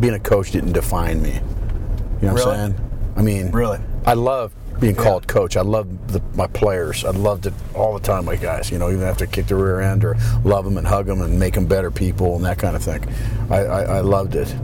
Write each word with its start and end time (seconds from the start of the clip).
being 0.00 0.14
a 0.14 0.18
coach 0.20 0.50
didn't 0.50 0.72
define 0.72 1.22
me. 1.22 1.34
You 1.34 2.26
know 2.28 2.32
what 2.34 2.44
Really? 2.44 2.50
I'm 2.58 2.72
saying? 2.72 3.12
I 3.16 3.22
mean, 3.22 3.50
Really? 3.50 3.78
I 4.06 4.14
love 4.14 4.52
being 4.80 4.94
called 4.94 5.28
coach. 5.28 5.56
I 5.58 5.60
love 5.60 6.10
the, 6.10 6.22
my 6.34 6.46
players. 6.46 7.04
I 7.04 7.10
loved 7.10 7.44
it 7.46 7.52
all 7.74 7.92
the 7.92 8.00
time. 8.00 8.24
My 8.24 8.36
guys, 8.36 8.70
you 8.70 8.78
know, 8.78 8.90
even 8.90 9.02
after 9.02 9.24
I 9.24 9.26
kick 9.28 9.46
the 9.46 9.54
rear 9.56 9.80
end 9.80 10.04
or 10.04 10.16
love 10.42 10.64
them 10.64 10.78
and 10.78 10.86
hug 10.86 11.04
them 11.06 11.20
and 11.20 11.38
make 11.38 11.52
them 11.54 11.66
better 11.66 11.90
people 11.90 12.36
and 12.36 12.44
that 12.46 12.58
kind 12.58 12.74
of 12.74 12.82
thing. 12.82 13.06
I, 13.50 13.58
I, 13.58 13.82
I 13.82 14.00
loved 14.00 14.34
it. 14.36 14.54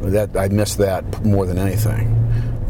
That 0.00 0.36
I 0.36 0.48
missed 0.48 0.78
that 0.78 1.24
more 1.24 1.44
than 1.46 1.58
anything. 1.58 2.12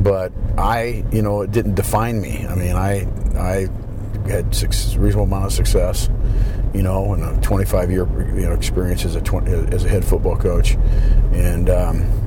But 0.01 0.33
I, 0.59 1.05
you 1.13 1.23
know, 1.23 1.43
it 1.43 1.53
didn't 1.53 1.75
define 1.75 2.21
me. 2.21 2.45
I 2.47 2.55
mean, 2.55 2.75
I 2.75 3.07
I 3.37 3.69
had 4.29 4.55
six, 4.55 4.97
reasonable 4.97 5.27
amount 5.27 5.47
of 5.47 5.53
success, 5.53 6.09
you 6.75 6.83
know, 6.83 7.15
and 7.15 7.23
a 7.23 7.41
25 7.41 7.91
year 7.91 8.07
you 8.35 8.47
know 8.47 8.53
experience 8.53 9.05
as 9.05 9.17
a 9.17 9.21
20, 9.21 9.75
as 9.75 9.85
a 9.85 9.89
head 9.89 10.05
football 10.05 10.37
coach, 10.37 10.75
and. 11.33 11.71
Um, 11.71 12.27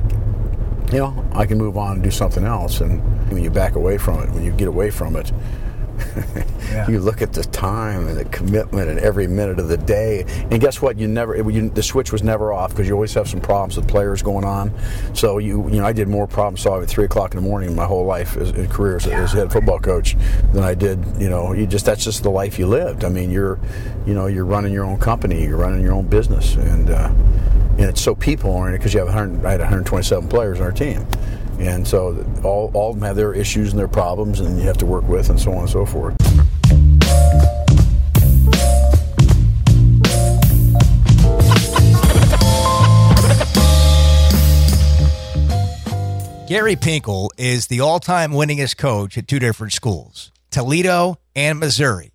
you 0.92 0.98
know, 0.98 1.24
I 1.32 1.46
can 1.46 1.56
move 1.56 1.76
on 1.76 1.94
and 1.94 2.02
do 2.02 2.10
something 2.10 2.44
else. 2.44 2.80
And 2.80 3.00
when 3.30 3.44
you 3.44 3.50
back 3.50 3.76
away 3.76 3.96
from 3.96 4.22
it, 4.22 4.30
when 4.30 4.42
you 4.42 4.50
get 4.52 4.66
away 4.66 4.90
from 4.90 5.14
it, 5.14 5.30
Yeah. 6.70 6.88
you 6.88 7.00
look 7.00 7.20
at 7.20 7.32
the 7.32 7.42
time 7.42 8.06
and 8.06 8.16
the 8.16 8.24
commitment 8.26 8.88
and 8.88 9.00
every 9.00 9.26
minute 9.26 9.58
of 9.58 9.66
the 9.66 9.76
day. 9.76 10.24
And 10.52 10.60
guess 10.60 10.80
what? 10.80 10.98
You 10.98 11.08
never, 11.08 11.34
it, 11.34 11.44
you, 11.52 11.68
the 11.68 11.82
switch 11.82 12.12
was 12.12 12.22
never 12.22 12.52
off 12.52 12.70
because 12.70 12.86
you 12.86 12.94
always 12.94 13.12
have 13.14 13.28
some 13.28 13.40
problems 13.40 13.76
with 13.76 13.88
players 13.88 14.22
going 14.22 14.44
on. 14.44 14.72
So 15.12 15.38
you, 15.38 15.68
you 15.68 15.80
know, 15.80 15.84
I 15.84 15.92
did 15.92 16.06
more 16.06 16.28
problem 16.28 16.56
solving 16.56 16.84
at 16.84 16.88
three 16.88 17.06
o'clock 17.06 17.32
in 17.32 17.42
the 17.42 17.48
morning 17.48 17.74
my 17.74 17.86
whole 17.86 18.04
life 18.04 18.36
as, 18.36 18.50
in 18.50 18.68
career 18.68 18.96
as, 18.96 19.06
as 19.08 19.32
head 19.32 19.52
football 19.52 19.80
coach 19.80 20.16
than 20.52 20.62
I 20.62 20.74
did. 20.74 21.04
You 21.18 21.28
know, 21.28 21.52
you 21.52 21.66
just 21.66 21.86
that's 21.86 22.04
just 22.04 22.22
the 22.22 22.30
life 22.30 22.56
you 22.56 22.68
lived. 22.68 23.04
I 23.04 23.08
mean, 23.08 23.32
you're, 23.32 23.58
you 24.06 24.14
know, 24.14 24.28
you're 24.28 24.44
running 24.44 24.72
your 24.72 24.84
own 24.84 24.98
company, 24.98 25.42
you're 25.42 25.56
running 25.56 25.82
your 25.82 25.94
own 25.94 26.06
business, 26.06 26.54
and. 26.54 26.90
Uh, 26.90 27.12
and 27.80 27.88
it's 27.88 28.02
so 28.02 28.14
people 28.14 28.50
oriented 28.50 28.80
because 28.80 28.92
you 28.92 28.98
have 29.00 29.08
100, 29.08 29.46
I 29.46 29.52
had 29.52 29.60
127 29.60 30.28
players 30.28 30.60
on 30.60 30.66
our 30.66 30.72
team, 30.72 31.06
and 31.60 31.86
so 31.86 32.24
all, 32.42 32.70
all 32.74 32.90
of 32.90 32.96
them 32.96 33.06
have 33.06 33.16
their 33.16 33.34
issues 33.34 33.70
and 33.70 33.78
their 33.78 33.88
problems, 33.88 34.40
and 34.40 34.58
you 34.58 34.64
have 34.64 34.78
to 34.78 34.86
work 34.86 35.06
with, 35.06 35.28
and 35.30 35.38
so 35.38 35.52
on 35.52 35.60
and 35.60 35.70
so 35.70 35.84
forth. 35.84 36.16
Gary 46.48 46.74
Pinkel 46.74 47.28
is 47.38 47.68
the 47.68 47.78
all 47.78 48.00
time 48.00 48.32
winningest 48.32 48.76
coach 48.76 49.16
at 49.16 49.28
two 49.28 49.38
different 49.38 49.72
schools, 49.72 50.32
Toledo 50.50 51.20
and 51.36 51.60
Missouri. 51.60 52.10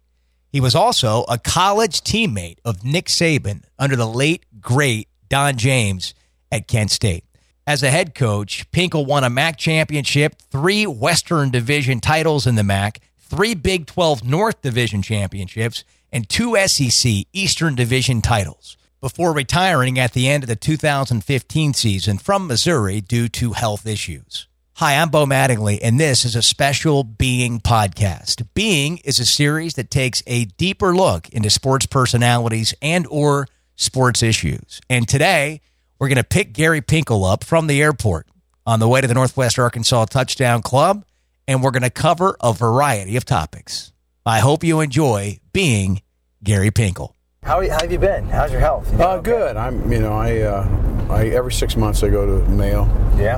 He 0.51 0.59
was 0.59 0.75
also 0.75 1.23
a 1.29 1.37
college 1.37 2.01
teammate 2.01 2.57
of 2.65 2.83
Nick 2.83 3.05
Saban 3.05 3.63
under 3.79 3.95
the 3.95 4.07
late, 4.07 4.45
great 4.59 5.07
Don 5.29 5.55
James 5.55 6.13
at 6.51 6.67
Kent 6.67 6.91
State. 6.91 7.23
As 7.67 7.81
a 7.81 7.89
head 7.89 8.13
coach, 8.13 8.69
Pinkel 8.69 9.07
won 9.07 9.23
a 9.23 9.29
MAC 9.29 9.57
championship, 9.57 10.35
three 10.51 10.85
Western 10.85 11.49
Division 11.49 11.99
titles 11.99 12.45
in 12.45 12.53
the 12.53 12.63
MAC, 12.63 13.01
three 13.17 13.55
Big 13.55 13.87
12 13.87 14.23
North 14.23 14.61
Division 14.61 15.01
championships, 15.01 15.83
and 16.11 16.29
two 16.29 16.55
SEC 16.67 17.25
Eastern 17.33 17.73
Division 17.73 18.21
titles 18.21 18.77
before 19.01 19.33
retiring 19.33 19.97
at 19.97 20.13
the 20.13 20.29
end 20.29 20.43
of 20.43 20.47
the 20.47 20.55
2015 20.55 21.73
season 21.73 22.19
from 22.19 22.45
Missouri 22.45 23.01
due 23.01 23.27
to 23.29 23.53
health 23.53 23.87
issues. 23.87 24.47
Hi, 24.75 24.97
I'm 24.97 25.09
Bo 25.09 25.25
Mattingly, 25.25 25.79
and 25.81 25.99
this 25.99 26.23
is 26.23 26.35
a 26.35 26.43
special 26.43 27.03
Being 27.03 27.59
podcast. 27.59 28.47
Being 28.53 28.97
is 28.97 29.17
a 29.17 29.25
series 29.25 29.73
that 29.73 29.89
takes 29.89 30.21
a 30.27 30.45
deeper 30.45 30.95
look 30.95 31.29
into 31.29 31.49
sports 31.49 31.87
personalities 31.87 32.75
and 32.79 33.07
or 33.09 33.47
sports 33.75 34.21
issues. 34.21 34.81
And 34.87 35.07
today, 35.07 35.61
we're 35.99 36.07
going 36.07 36.17
to 36.17 36.23
pick 36.23 36.53
Gary 36.53 36.81
Pinkel 36.81 37.31
up 37.31 37.43
from 37.43 37.67
the 37.67 37.81
airport 37.81 38.27
on 38.65 38.79
the 38.79 38.87
way 38.87 39.01
to 39.01 39.07
the 39.07 39.13
Northwest 39.13 39.57
Arkansas 39.59 40.05
Touchdown 40.05 40.61
Club, 40.61 41.05
and 41.47 41.61
we're 41.63 41.71
going 41.71 41.83
to 41.83 41.89
cover 41.89 42.35
a 42.41 42.53
variety 42.53 43.15
of 43.15 43.25
topics. 43.25 43.91
I 44.25 44.39
hope 44.39 44.63
you 44.63 44.79
enjoy 44.81 45.39
Being 45.53 46.01
Gary 46.43 46.71
Pinkel. 46.71 47.13
How, 47.43 47.61
how 47.69 47.79
have 47.81 47.91
you 47.91 47.99
been? 47.99 48.25
How's 48.27 48.51
your 48.51 48.59
health? 48.61 48.91
You 48.91 49.03
Uh, 49.03 49.17
good. 49.19 49.55
I'm, 49.55 49.91
you 49.91 49.99
know, 49.99 50.13
I, 50.13 50.39
uh, 50.41 51.07
I 51.11 51.27
every 51.27 51.53
six 51.53 51.75
months 51.77 52.01
I 52.01 52.09
go 52.09 52.25
to 52.25 52.49
Mayo, 52.49 52.85
Yeah. 53.17 53.37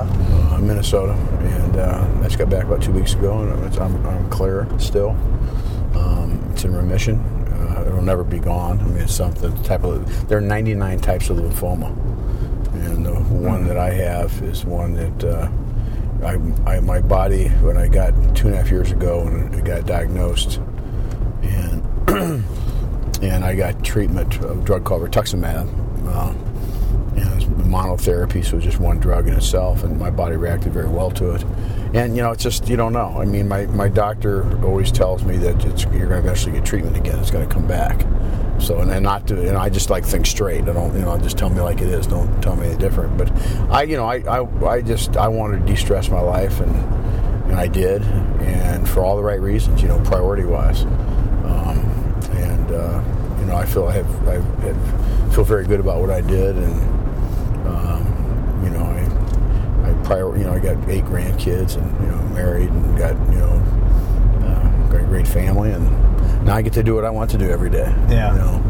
uh, 0.50 0.58
Minnesota, 0.58 1.12
and 1.12 1.76
uh, 1.76 2.08
I 2.20 2.22
just 2.24 2.38
got 2.38 2.48
back 2.48 2.64
about 2.64 2.80
two 2.82 2.92
weeks 2.92 3.12
ago, 3.12 3.40
and 3.42 3.64
it's, 3.66 3.76
I'm, 3.76 3.94
I'm 4.06 4.30
clear 4.30 4.66
still. 4.78 5.10
Um, 5.94 6.42
it's 6.52 6.64
in 6.64 6.74
remission. 6.74 7.18
Uh, 7.52 7.84
it'll 7.86 8.00
never 8.02 8.24
be 8.24 8.38
gone. 8.38 8.80
I 8.80 8.84
mean, 8.84 8.96
it's 9.02 9.14
something 9.14 9.54
type 9.62 9.84
of. 9.84 10.28
There 10.28 10.38
are 10.38 10.40
99 10.40 11.00
types 11.00 11.28
of 11.28 11.36
lymphoma, 11.36 11.94
and 12.74 13.04
the 13.04 13.14
one 13.14 13.66
that 13.66 13.76
I 13.76 13.90
have 13.90 14.42
is 14.42 14.64
one 14.64 14.94
that 14.94 15.24
uh, 15.24 15.48
I, 16.24 16.76
I, 16.76 16.80
my 16.80 17.00
body 17.00 17.48
when 17.48 17.76
I 17.76 17.88
got 17.88 18.12
two 18.34 18.48
and 18.48 18.54
a 18.54 18.58
half 18.58 18.70
years 18.70 18.92
ago 18.92 19.24
when 19.24 19.54
I 19.54 19.60
got 19.60 19.86
diagnosed, 19.86 20.60
and 21.42 21.82
and 23.22 23.44
I 23.44 23.54
got 23.54 23.84
treatment 23.84 24.36
of 24.36 24.58
a 24.58 24.64
drug 24.64 24.84
called 24.84 25.02
rituximab. 25.02 25.68
Uh, 26.06 26.34
and 27.16 27.28
it 27.28 27.34
was 27.34 27.44
monotherapy, 27.66 28.44
so 28.44 28.52
it 28.52 28.56
was 28.56 28.64
just 28.64 28.78
one 28.78 28.98
drug 28.98 29.26
in 29.26 29.34
itself, 29.34 29.82
and 29.82 29.98
my 29.98 30.10
body 30.10 30.36
reacted 30.36 30.72
very 30.72 30.88
well 30.88 31.10
to 31.12 31.32
it. 31.32 31.44
And 31.94 32.16
you 32.16 32.22
know, 32.22 32.32
it's 32.32 32.42
just 32.42 32.68
you 32.68 32.76
don't 32.76 32.92
know. 32.92 33.20
I 33.20 33.24
mean, 33.24 33.48
my, 33.48 33.66
my 33.66 33.88
doctor 33.88 34.44
always 34.64 34.92
tells 34.92 35.24
me 35.24 35.36
that 35.38 35.62
you're 35.64 36.06
going 36.06 36.08
to 36.08 36.18
eventually 36.18 36.52
get 36.52 36.64
treatment 36.64 36.96
again. 36.96 37.18
It's 37.18 37.30
going 37.30 37.48
to 37.48 37.52
come 37.52 37.66
back. 37.66 38.04
So 38.60 38.78
and, 38.80 39.02
not 39.02 39.26
to, 39.28 39.48
and 39.48 39.56
I 39.56 39.68
just 39.68 39.88
like 39.88 40.04
think 40.04 40.26
straight. 40.26 40.62
I 40.62 40.72
don't, 40.72 40.92
you 40.94 41.00
know, 41.00 41.16
just 41.18 41.38
tell 41.38 41.48
me 41.48 41.60
like 41.60 41.80
it 41.80 41.88
is. 41.88 42.06
Don't 42.06 42.42
tell 42.42 42.56
me 42.56 42.66
any 42.66 42.76
different. 42.76 43.16
But 43.16 43.30
I, 43.70 43.82
you 43.84 43.96
know, 43.96 44.04
I, 44.06 44.16
I, 44.28 44.66
I 44.66 44.82
just 44.82 45.16
I 45.16 45.28
wanted 45.28 45.60
to 45.60 45.66
de-stress 45.66 46.10
my 46.10 46.20
life, 46.20 46.60
and 46.60 46.74
and 47.48 47.56
I 47.56 47.66
did, 47.66 48.02
and 48.02 48.88
for 48.88 49.02
all 49.02 49.16
the 49.16 49.22
right 49.22 49.40
reasons. 49.40 49.80
You 49.80 49.88
know, 49.88 50.00
priority 50.00 50.44
wise. 50.44 50.82
Um, 50.82 51.78
and 52.32 52.70
uh, 52.72 53.02
you 53.40 53.46
know, 53.46 53.56
I 53.56 53.64
feel 53.64 53.86
I 53.86 53.92
have, 53.92 54.28
I 54.28 54.34
have 54.34 55.34
feel 55.34 55.44
very 55.44 55.64
good 55.64 55.80
about 55.80 56.00
what 56.00 56.10
I 56.10 56.20
did, 56.20 56.56
and 56.56 56.74
um, 57.66 58.60
you 58.64 58.70
know, 58.70 58.82
I, 58.84 59.88
I 59.90 59.92
prior, 60.04 60.36
you 60.36 60.44
know, 60.44 60.52
I 60.52 60.58
got 60.58 60.76
eight 60.88 61.04
grandkids, 61.04 61.76
and 61.76 62.00
you 62.04 62.10
know, 62.10 62.22
married, 62.34 62.68
and 62.70 62.98
got 62.98 63.14
you 63.32 63.38
know, 63.38 63.62
uh, 64.42 64.90
got 64.90 65.00
a 65.00 65.04
great 65.04 65.28
family, 65.28 65.70
and 65.70 65.86
now 66.44 66.54
I 66.54 66.62
get 66.62 66.72
to 66.74 66.82
do 66.82 66.94
what 66.94 67.04
I 67.04 67.10
want 67.10 67.30
to 67.30 67.38
do 67.38 67.50
every 67.50 67.70
day. 67.70 67.92
Yeah. 68.08 68.32
You 68.32 68.38
know, 68.38 68.62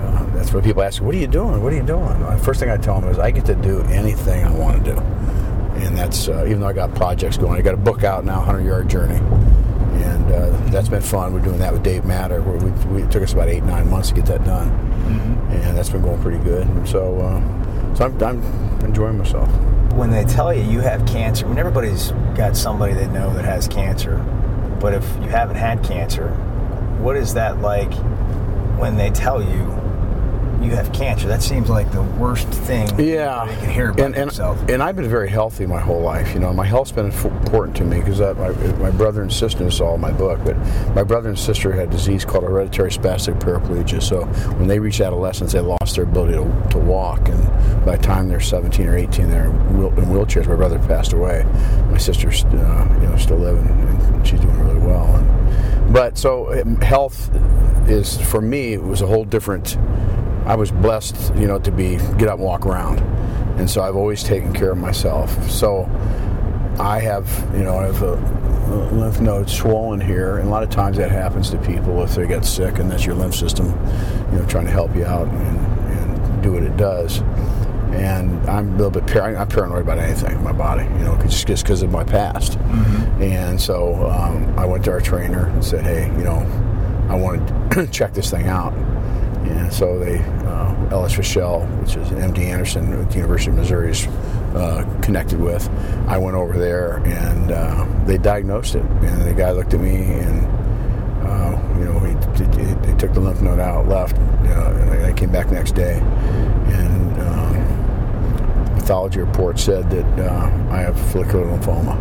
uh, 0.00 0.36
that's 0.36 0.52
what 0.52 0.64
people 0.64 0.82
ask. 0.82 1.02
What 1.02 1.14
are 1.14 1.18
you 1.18 1.26
doing? 1.26 1.62
What 1.62 1.72
are 1.72 1.76
you 1.76 1.82
doing? 1.82 2.20
The 2.20 2.38
first 2.38 2.60
thing 2.60 2.70
I 2.70 2.76
tell 2.76 3.00
them 3.00 3.10
is 3.10 3.18
I 3.18 3.30
get 3.30 3.46
to 3.46 3.54
do 3.54 3.80
anything 3.82 4.44
I 4.44 4.50
want 4.52 4.84
to 4.84 4.94
do, 4.94 4.98
and 5.00 5.96
that's 5.96 6.28
uh, 6.28 6.44
even 6.46 6.60
though 6.60 6.68
I 6.68 6.72
got 6.72 6.94
projects 6.94 7.36
going. 7.36 7.58
I 7.58 7.62
got 7.62 7.74
a 7.74 7.78
book 7.78 8.04
out 8.04 8.24
now, 8.24 8.40
Hundred 8.40 8.64
Yard 8.64 8.88
Journey 8.88 9.20
and 9.94 10.32
uh, 10.32 10.50
that's 10.70 10.88
been 10.88 11.02
fun. 11.02 11.32
We're 11.32 11.40
doing 11.40 11.58
that 11.58 11.72
with 11.72 11.82
Dave 11.82 12.04
Matter. 12.04 12.42
We, 12.42 12.70
we, 12.92 13.02
it 13.02 13.10
took 13.10 13.22
us 13.22 13.32
about 13.32 13.48
eight 13.48 13.62
nine 13.64 13.88
months 13.88 14.08
to 14.08 14.14
get 14.14 14.26
that 14.26 14.44
done, 14.44 14.68
and 15.50 15.76
that's 15.76 15.90
been 15.90 16.02
going 16.02 16.20
pretty 16.20 16.42
good. 16.42 16.66
And 16.66 16.88
so, 16.88 17.16
uh, 17.20 17.94
so 17.94 18.06
I'm, 18.06 18.22
I'm 18.22 18.80
enjoying 18.84 19.18
myself. 19.18 19.48
When 19.92 20.10
they 20.10 20.24
tell 20.24 20.52
you 20.52 20.62
you 20.62 20.80
have 20.80 21.06
cancer, 21.06 21.46
when 21.46 21.58
everybody's 21.58 22.10
got 22.36 22.56
somebody 22.56 22.94
they 22.94 23.06
know 23.08 23.32
that 23.34 23.44
has 23.44 23.68
cancer, 23.68 24.18
but 24.80 24.94
if 24.94 25.04
you 25.22 25.28
haven't 25.28 25.56
had 25.56 25.82
cancer, 25.84 26.28
what 27.04 27.16
is 27.16 27.34
that 27.34 27.60
like 27.60 27.92
when 28.80 28.96
they 28.96 29.10
tell 29.10 29.42
you 29.42 29.80
you 30.62 30.70
have 30.70 30.90
cancer? 30.94 31.28
That 31.28 31.42
seems 31.42 31.68
like 31.68 31.92
the 31.92 32.02
worst 32.02 32.48
thing 32.48 32.88
Yeah, 32.98 33.44
you 33.44 33.58
can 33.58 33.70
hear 33.70 33.90
about 33.90 34.06
and, 34.06 34.16
and, 34.16 34.30
yourself. 34.30 34.58
and 34.70 34.82
I've 34.82 34.96
been 34.96 35.10
very 35.10 35.28
healthy 35.28 35.66
my 35.66 35.80
whole 35.80 36.00
life. 36.00 36.32
You 36.32 36.40
know, 36.40 36.54
my 36.54 36.64
health's 36.64 36.92
been 36.92 37.10
important 37.10 37.76
to 37.76 37.84
me 37.84 37.98
because 38.00 38.20
my, 38.20 38.48
my 38.78 38.90
brother 38.90 39.20
and 39.20 39.30
sister. 39.30 39.66
Is 39.66 39.82
all 39.82 39.96
in 39.96 40.00
my 40.00 40.12
book, 40.12 40.40
but 40.42 40.56
my 40.94 41.02
brother 41.02 41.28
and 41.28 41.38
sister 41.38 41.72
had 41.72 41.88
a 41.88 41.90
disease 41.90 42.24
called 42.24 42.44
hereditary 42.44 42.90
spastic 42.90 43.38
paraplegia. 43.38 44.02
So 44.02 44.24
when 44.56 44.66
they 44.66 44.78
reached 44.78 45.02
adolescence, 45.02 45.52
they 45.52 45.60
lost 45.60 45.96
their 45.96 46.04
ability 46.04 46.32
to, 46.32 46.68
to 46.70 46.78
walk, 46.78 47.28
and 47.28 47.84
by 47.84 47.96
the 47.96 48.02
time 48.02 48.28
they're 48.28 48.40
17 48.40 48.86
or 48.86 48.96
18, 48.96 49.28
they're 49.28 49.44
in, 49.44 49.50
in 49.50 50.04
wheelchairs. 50.06 50.46
My 50.48 50.56
brother 50.56 50.78
passed 50.78 51.12
away. 51.12 51.44
My 51.90 51.98
sister's 51.98 52.44
uh, 52.44 52.98
you 53.02 53.06
know 53.06 53.16
still 53.18 53.36
living, 53.38 53.66
and 53.68 54.26
she's 54.26 54.40
doing 54.40 54.58
really 54.58 54.80
well. 54.80 55.04
And, 55.14 55.33
but 55.90 56.18
so 56.18 56.60
um, 56.60 56.76
health 56.76 57.30
is 57.88 58.20
for 58.20 58.40
me 58.40 58.74
it 58.74 58.82
was 58.82 59.02
a 59.02 59.06
whole 59.06 59.24
different. 59.24 59.76
I 60.46 60.56
was 60.56 60.70
blessed, 60.70 61.34
you 61.36 61.46
know, 61.46 61.58
to 61.60 61.70
be 61.70 61.96
get 62.18 62.28
up 62.28 62.34
and 62.34 62.44
walk 62.44 62.66
around, 62.66 63.00
and 63.58 63.68
so 63.68 63.82
I've 63.82 63.96
always 63.96 64.22
taken 64.22 64.52
care 64.52 64.72
of 64.72 64.78
myself. 64.78 65.50
So 65.50 65.84
I 66.78 66.98
have, 67.00 67.26
you 67.54 67.62
know, 67.62 67.78
I 67.78 67.86
have 67.86 68.02
a, 68.02 68.44
lymph 68.92 69.20
node 69.20 69.48
swollen 69.48 70.00
here, 70.00 70.38
and 70.38 70.48
a 70.48 70.50
lot 70.50 70.62
of 70.62 70.70
times 70.70 70.96
that 70.96 71.10
happens 71.10 71.50
to 71.50 71.58
people 71.58 72.02
if 72.02 72.14
they 72.14 72.26
get 72.26 72.44
sick, 72.44 72.78
and 72.78 72.90
that's 72.90 73.04
your 73.04 73.14
lymph 73.14 73.34
system, 73.34 73.66
you 74.32 74.38
know, 74.38 74.46
trying 74.48 74.64
to 74.64 74.70
help 74.70 74.94
you 74.96 75.04
out 75.04 75.28
and, 75.28 75.58
and 75.90 76.42
do 76.42 76.52
what 76.52 76.62
it 76.62 76.76
does. 76.76 77.20
And 77.94 78.48
I'm 78.48 78.74
a 78.74 78.76
little 78.76 78.90
bit 78.90 79.06
par- 79.06 79.36
I'm 79.36 79.48
paranoid 79.48 79.82
about 79.82 79.98
anything 79.98 80.32
in 80.32 80.42
my 80.42 80.52
body, 80.52 80.84
you 80.84 81.04
know, 81.04 81.16
just 81.26 81.64
because 81.64 81.82
of 81.82 81.90
my 81.90 82.04
past. 82.04 82.58
And 83.20 83.60
so 83.60 84.06
um, 84.10 84.58
I 84.58 84.64
went 84.66 84.84
to 84.84 84.90
our 84.90 85.00
trainer 85.00 85.46
and 85.46 85.64
said, 85.64 85.84
hey, 85.84 86.06
you 86.18 86.24
know, 86.24 86.40
I 87.08 87.16
want 87.16 87.46
to 87.72 87.86
check 87.86 88.14
this 88.14 88.30
thing 88.30 88.48
out. 88.48 88.72
And 88.74 89.72
so 89.72 89.98
they 89.98 90.18
uh, 90.18 90.88
Ellis 90.90 91.14
Fischel, 91.14 91.68
which 91.80 91.96
is 91.96 92.08
MD 92.10 92.38
Anderson 92.46 92.92
at 92.92 93.10
the 93.10 93.16
University 93.16 93.50
of 93.50 93.56
Missouri, 93.56 93.90
is 93.90 94.06
uh, 94.54 94.84
connected 95.02 95.40
with. 95.40 95.68
I 96.06 96.18
went 96.18 96.36
over 96.36 96.58
there 96.58 96.98
and 97.04 97.50
uh, 97.50 97.86
they 98.06 98.18
diagnosed 98.18 98.74
it. 98.74 98.82
And 98.82 99.22
the 99.22 99.34
guy 99.34 99.50
looked 99.52 99.74
at 99.74 99.80
me 99.80 99.96
and, 99.96 100.46
uh, 101.26 101.78
you 101.78 101.84
know, 101.84 101.98
he, 102.00 102.14
he, 102.64 102.74
they 102.74 102.96
took 102.96 103.12
the 103.12 103.20
lymph 103.20 103.40
node 103.40 103.60
out, 103.60 103.86
left. 103.88 104.16
and 104.16 105.04
I 105.04 105.12
came 105.12 105.30
back 105.32 105.50
next 105.50 105.72
day. 105.72 106.00
Pathology 108.84 109.20
report 109.20 109.58
said 109.58 109.88
that 109.88 110.30
uh, 110.30 110.68
I 110.70 110.80
have 110.80 111.00
follicular 111.10 111.46
lymphoma. 111.46 111.96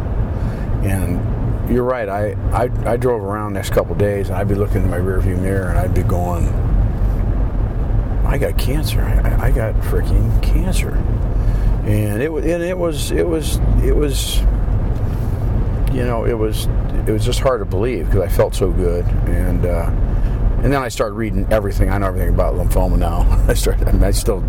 And 0.83 1.71
you're 1.71 1.85
right. 1.85 2.09
I, 2.09 2.33
I, 2.51 2.69
I 2.85 2.97
drove 2.97 3.23
around 3.23 3.53
next 3.53 3.69
couple 3.69 3.95
days 3.95 4.27
and 4.27 4.37
I'd 4.37 4.49
be 4.49 4.55
looking 4.55 4.83
in 4.83 4.89
my 4.89 4.97
rearview 4.97 5.39
mirror 5.39 5.69
and 5.69 5.79
I'd 5.79 5.93
be 5.93 6.03
going, 6.03 6.45
I 8.25 8.37
got 8.37 8.57
cancer. 8.57 8.99
I, 8.99 9.45
I 9.45 9.51
got 9.51 9.75
freaking 9.75 10.43
cancer 10.43 11.01
and 11.85 12.21
it 12.21 12.31
was 12.31 12.45
and 12.45 12.61
it 12.61 12.77
was 12.77 13.11
it 13.11 13.27
was 13.27 13.57
it 13.83 13.95
was 13.95 14.39
you 15.93 16.03
know 16.03 16.25
it 16.25 16.37
was 16.37 16.65
it 17.07 17.11
was 17.11 17.25
just 17.25 17.39
hard 17.39 17.59
to 17.59 17.65
believe 17.65 18.07
because 18.07 18.21
I 18.21 18.27
felt 18.27 18.55
so 18.55 18.71
good 18.71 19.05
and 19.27 19.65
uh, 19.65 19.89
and 20.63 20.71
then 20.71 20.81
I 20.81 20.87
started 20.87 21.15
reading 21.15 21.45
everything. 21.51 21.89
I 21.89 21.97
know 21.97 22.07
everything 22.07 22.29
about 22.29 22.53
lymphoma 22.53 22.97
now. 22.97 23.27
I 23.49 23.53
started. 23.53 23.85
I, 23.85 23.91
mean, 23.91 24.01
I 24.01 24.11
still. 24.11 24.39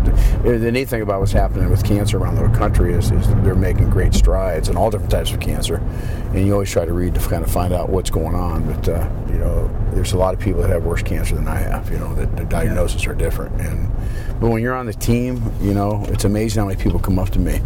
The 0.43 0.71
neat 0.71 0.87
thing 0.87 1.01
about 1.01 1.19
what's 1.19 1.33
happening 1.33 1.69
with 1.69 1.83
cancer 1.83 2.17
around 2.17 2.35
the 2.35 2.57
country 2.57 2.93
is, 2.93 3.11
is 3.11 3.27
they're 3.43 3.53
making 3.53 3.89
great 3.89 4.13
strides 4.13 4.69
in 4.69 4.77
all 4.77 4.89
different 4.89 5.11
types 5.11 5.33
of 5.33 5.41
cancer, 5.41 5.75
and 5.75 6.47
you 6.47 6.53
always 6.53 6.71
try 6.71 6.85
to 6.85 6.93
read 6.93 7.15
to 7.15 7.19
kind 7.19 7.43
of 7.43 7.51
find 7.51 7.73
out 7.73 7.89
what's 7.89 8.09
going 8.09 8.33
on. 8.33 8.65
But 8.65 8.87
uh, 8.87 9.09
you 9.27 9.39
know, 9.39 9.69
there's 9.91 10.13
a 10.13 10.17
lot 10.17 10.33
of 10.33 10.39
people 10.39 10.61
that 10.61 10.69
have 10.69 10.85
worse 10.85 11.03
cancer 11.03 11.35
than 11.35 11.49
I 11.49 11.57
have. 11.57 11.91
You 11.91 11.97
know, 11.97 12.15
that 12.15 12.33
the 12.37 12.45
diagnoses 12.45 13.03
yeah. 13.03 13.09
are 13.09 13.15
different. 13.15 13.59
And 13.59 13.91
but 14.39 14.47
when 14.47 14.61
you're 14.61 14.75
on 14.75 14.85
the 14.85 14.93
team, 14.93 15.43
you 15.59 15.73
know, 15.73 16.05
it's 16.07 16.23
amazing 16.23 16.61
how 16.61 16.67
many 16.69 16.81
people 16.81 16.97
come 16.97 17.19
up 17.19 17.31
to 17.31 17.39
me, 17.39 17.59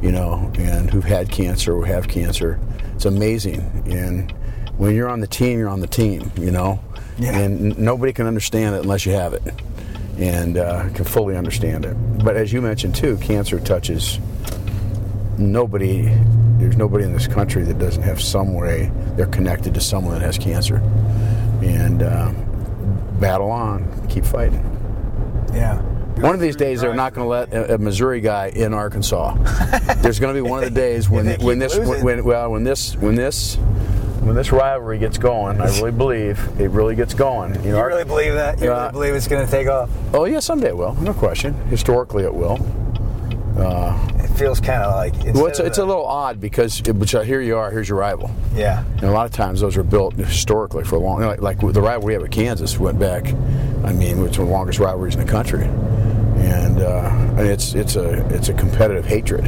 you 0.00 0.12
know, 0.12 0.48
and 0.54 0.88
who've 0.88 1.02
had 1.02 1.28
cancer 1.32 1.74
or 1.74 1.84
have 1.86 2.06
cancer. 2.06 2.60
It's 2.94 3.04
amazing. 3.04 3.82
And 3.86 4.30
when 4.78 4.94
you're 4.94 5.08
on 5.08 5.18
the 5.18 5.26
team, 5.26 5.58
you're 5.58 5.68
on 5.68 5.80
the 5.80 5.88
team. 5.88 6.30
You 6.38 6.52
know 6.52 6.78
yeah. 7.20 7.36
And 7.36 7.78
nobody 7.78 8.12
can 8.12 8.26
understand 8.26 8.74
it 8.74 8.82
unless 8.82 9.04
you 9.06 9.12
have 9.12 9.34
it 9.34 9.42
and 10.18 10.56
uh, 10.58 10.88
can 10.90 11.04
fully 11.04 11.36
understand 11.36 11.84
it. 11.84 11.94
But 12.24 12.36
as 12.36 12.52
you 12.52 12.60
mentioned 12.60 12.94
too, 12.94 13.16
cancer 13.18 13.60
touches 13.60 14.18
nobody. 15.38 16.02
There's 16.58 16.76
nobody 16.76 17.04
in 17.04 17.12
this 17.12 17.26
country 17.26 17.62
that 17.64 17.78
doesn't 17.78 18.02
have 18.02 18.20
some 18.20 18.54
way 18.54 18.90
they're 19.16 19.26
connected 19.26 19.74
to 19.74 19.80
someone 19.80 20.14
that 20.14 20.22
has 20.22 20.36
cancer. 20.36 20.76
And 21.62 22.02
uh, 22.02 22.32
battle 23.18 23.50
on, 23.50 24.08
keep 24.08 24.24
fighting. 24.24 24.64
Yeah. 25.52 25.80
One 26.20 26.34
of 26.34 26.40
these 26.40 26.56
days, 26.56 26.82
they're 26.82 26.94
not 26.94 27.14
going 27.14 27.24
to 27.24 27.28
let 27.28 27.52
a, 27.52 27.74
a, 27.74 27.78
Missouri 27.78 28.20
guy 28.20 28.48
in 28.48 28.74
Arkansas. 28.74 29.34
There's 30.02 30.20
going 30.20 30.34
to 30.34 30.42
be 30.42 30.46
one 30.46 30.62
of 30.62 30.72
the 30.72 30.78
days 30.78 31.08
when 31.08 31.40
when 31.40 31.58
this 31.58 31.78
when, 31.78 32.24
well 32.24 32.50
when 32.50 32.62
this 32.62 32.94
when 32.96 33.14
this 33.14 33.56
when 34.20 34.36
this 34.36 34.52
rivalry 34.52 34.98
gets 34.98 35.18
going, 35.18 35.60
I 35.60 35.66
really 35.78 35.92
believe 35.92 36.38
it 36.60 36.70
really 36.70 36.94
gets 36.94 37.14
going. 37.14 37.54
You, 37.64 37.72
know, 37.72 37.78
you 37.78 37.84
really 37.84 38.04
believe 38.04 38.34
that? 38.34 38.60
You 38.60 38.72
uh, 38.72 38.80
really 38.80 38.92
believe 38.92 39.14
it's 39.14 39.28
going 39.28 39.44
to 39.44 39.50
take 39.50 39.66
off? 39.66 39.90
Oh 40.12 40.24
yeah, 40.24 40.40
someday 40.40 40.68
it 40.68 40.76
will. 40.76 40.94
No 40.94 41.14
question. 41.14 41.54
Historically, 41.68 42.24
it 42.24 42.34
will. 42.34 42.58
Uh, 43.56 44.08
it 44.18 44.28
feels 44.38 44.60
kind 44.60 44.82
of 44.82 44.94
like 44.94 45.34
well, 45.34 45.46
it's, 45.46 45.58
it's 45.58 45.78
a 45.78 45.84
little 45.84 46.06
odd 46.06 46.40
because 46.40 46.80
it, 46.80 46.94
which, 46.94 47.14
uh, 47.14 47.20
here 47.22 47.40
you 47.40 47.56
are, 47.56 47.70
here's 47.70 47.88
your 47.88 47.98
rival. 47.98 48.30
Yeah. 48.54 48.84
And 48.84 49.04
a 49.04 49.10
lot 49.10 49.26
of 49.26 49.32
times 49.32 49.60
those 49.60 49.76
are 49.76 49.82
built 49.82 50.14
historically 50.14 50.84
for 50.84 50.96
a 50.96 50.98
long, 50.98 51.20
like, 51.20 51.42
like 51.42 51.58
the 51.60 51.82
rivalry 51.82 52.06
we 52.06 52.12
have 52.14 52.22
with 52.22 52.30
Kansas 52.30 52.78
went 52.78 52.98
back. 52.98 53.26
I 53.84 53.92
mean, 53.92 54.24
it's 54.24 54.38
one 54.38 54.46
of 54.46 54.48
the 54.48 54.54
longest 54.54 54.78
rivalries 54.78 55.14
in 55.14 55.24
the 55.24 55.30
country, 55.30 55.64
and, 55.64 56.80
uh, 56.80 57.10
and 57.38 57.40
it's 57.40 57.74
it's 57.74 57.96
a 57.96 58.26
it's 58.34 58.48
a 58.48 58.54
competitive 58.54 59.04
hatred 59.04 59.46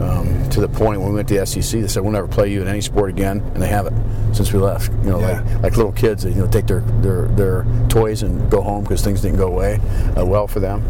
um, 0.00 0.39
to 0.52 0.60
the 0.60 0.68
point 0.68 1.00
when 1.00 1.10
we 1.10 1.16
went 1.16 1.28
to 1.28 1.38
the 1.38 1.46
SEC, 1.46 1.80
they 1.80 1.88
said 1.88 2.02
we'll 2.02 2.12
never 2.12 2.28
play 2.28 2.50
you 2.50 2.62
in 2.62 2.68
any 2.68 2.80
sport 2.80 3.10
again, 3.10 3.40
and 3.54 3.62
they 3.62 3.68
haven't 3.68 4.34
since 4.34 4.52
we 4.52 4.58
left. 4.58 4.92
You 5.04 5.10
know, 5.10 5.20
yeah. 5.20 5.40
like 5.40 5.62
like 5.62 5.76
little 5.76 5.92
kids, 5.92 6.22
they, 6.22 6.30
you 6.30 6.36
know, 6.36 6.46
take 6.46 6.66
their 6.66 6.80
their, 6.80 7.26
their 7.28 7.66
toys 7.88 8.22
and 8.22 8.50
go 8.50 8.60
home 8.60 8.84
because 8.84 9.02
things 9.02 9.20
didn't 9.20 9.38
go 9.38 9.48
away 9.48 9.80
uh, 10.16 10.24
well 10.24 10.46
for 10.46 10.60
them, 10.60 10.82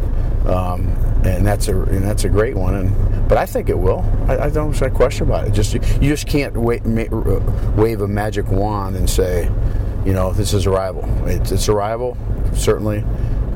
um, 0.47 0.89
and 1.25 1.47
that's 1.47 1.69
a 1.69 1.77
and 1.83 2.03
that's 2.03 2.25
a 2.25 2.29
great 2.29 2.57
one. 2.57 2.75
And 2.75 3.29
but 3.29 3.39
I 3.39 3.47
think 3.47 3.69
it 3.69 3.79
will. 3.79 4.01
I, 4.29 4.39
I 4.39 4.51
don't 4.51 4.73
have 4.73 4.83
a 4.83 4.95
question 4.95 5.27
about 5.27 5.47
it. 5.47 5.53
Just 5.53 5.75
you 5.75 6.09
just 6.09 6.27
can't 6.27 6.57
wait, 6.57 6.83
uh, 6.85 7.41
wave 7.77 8.01
a 8.01 8.09
magic 8.09 8.49
wand 8.51 8.97
and 8.97 9.09
say, 9.09 9.45
you 10.05 10.13
know, 10.13 10.33
this 10.33 10.53
is 10.53 10.67
a 10.67 10.71
rival. 10.71 11.05
It's, 11.27 11.53
it's 11.53 11.69
a 11.69 11.75
rival, 11.75 12.17
certainly 12.55 13.05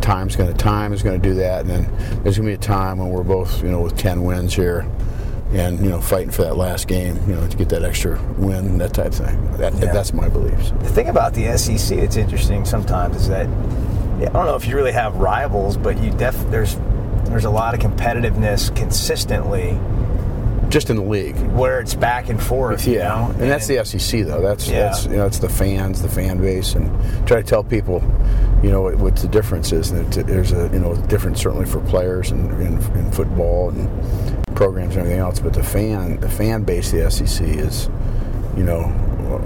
time's 0.05 0.37
going 0.37 0.53
to 0.53 0.57
time 0.57 0.93
is 0.93 1.03
going 1.03 1.21
to 1.21 1.29
do 1.29 1.35
that, 1.37 1.62
and 1.62 1.71
then 1.71 2.23
there's 2.23 2.37
going 2.37 2.47
to 2.47 2.50
be 2.50 2.53
a 2.53 2.59
time 2.59 2.99
when 2.99 3.09
we're 3.09 3.23
both, 3.23 3.62
you 3.62 3.71
know, 3.71 3.81
with 3.81 3.97
ten 3.97 4.23
wins 4.23 4.55
here, 4.55 4.87
and 5.55 5.79
you 5.81 5.89
know 5.89 6.01
fighting 6.01 6.31
for 6.31 6.43
that 6.43 6.56
last 6.56 6.89
game, 6.89 7.17
you 7.29 7.35
know, 7.35 7.47
to 7.47 7.56
get 7.56 7.69
that 7.69 7.85
extra 7.85 8.21
win, 8.35 8.79
that 8.79 8.93
type 8.93 9.06
of 9.06 9.15
thing. 9.15 9.56
That, 9.56 9.73
yeah. 9.75 9.93
That's 9.93 10.12
my 10.12 10.29
beliefs. 10.29 10.71
The 10.71 10.89
thing 10.89 11.09
about 11.09 11.33
the 11.33 11.56
SEC 11.56 11.99
that's 11.99 12.17
interesting 12.17 12.65
sometimes 12.65 13.17
is 13.17 13.29
that 13.29 13.47
I 13.47 14.33
don't 14.33 14.47
know 14.47 14.56
if 14.56 14.67
you 14.67 14.75
really 14.75 14.93
have 14.93 15.17
rivals, 15.17 15.77
but 15.77 16.03
you 16.03 16.11
def 16.11 16.35
there's 16.51 16.77
there's 17.27 17.45
a 17.45 17.51
lot 17.51 17.75
of 17.75 17.81
competitiveness 17.81 18.75
consistently. 18.77 19.79
Just 20.71 20.91
in 20.91 20.97
the 20.97 21.03
league, 21.03 21.37
where 21.53 21.79
it's 21.79 21.95
back 21.95 22.31
and 22.31 22.43
forth, 22.43 22.85
yeah, 22.85 23.09
know? 23.09 23.31
and, 23.31 23.43
and 23.43 23.50
that's 23.50 23.69
the 23.69 23.85
SEC 23.85 24.25
though. 24.25 24.41
That's 24.41 24.67
yeah. 24.67 24.81
that's 24.81 25.05
you 25.07 25.17
know 25.17 25.27
it's 25.27 25.39
the 25.39 25.49
fans, 25.49 26.03
the 26.03 26.09
fan 26.09 26.39
base, 26.39 26.75
and 26.75 26.91
try 27.29 27.41
to 27.41 27.47
tell 27.47 27.62
people, 27.62 28.03
you 28.61 28.71
know, 28.71 28.83
what, 28.83 28.97
what 28.97 29.17
the 29.17 29.29
difference 29.29 29.71
is. 29.71 29.93
And 29.93 30.12
there's 30.12 30.50
a 30.50 30.69
you 30.73 30.81
know 30.81 30.97
difference 31.07 31.41
certainly 31.41 31.67
for 31.67 31.81
players 31.81 32.33
and 32.33 32.50
in, 32.61 32.79
in 32.97 33.12
football 33.12 33.71
and 33.71 34.44
programs 34.55 34.97
and 34.97 35.01
everything 35.01 35.21
else. 35.21 35.41
But 35.41 35.55
the 35.55 35.62
fan, 35.62 36.21
the 36.21 36.29
fan 36.29 36.62
base 36.62 36.93
of 36.93 37.01
the 37.01 37.11
SEC 37.11 37.47
is, 37.47 37.89
you 38.56 38.65
know, 38.65 38.93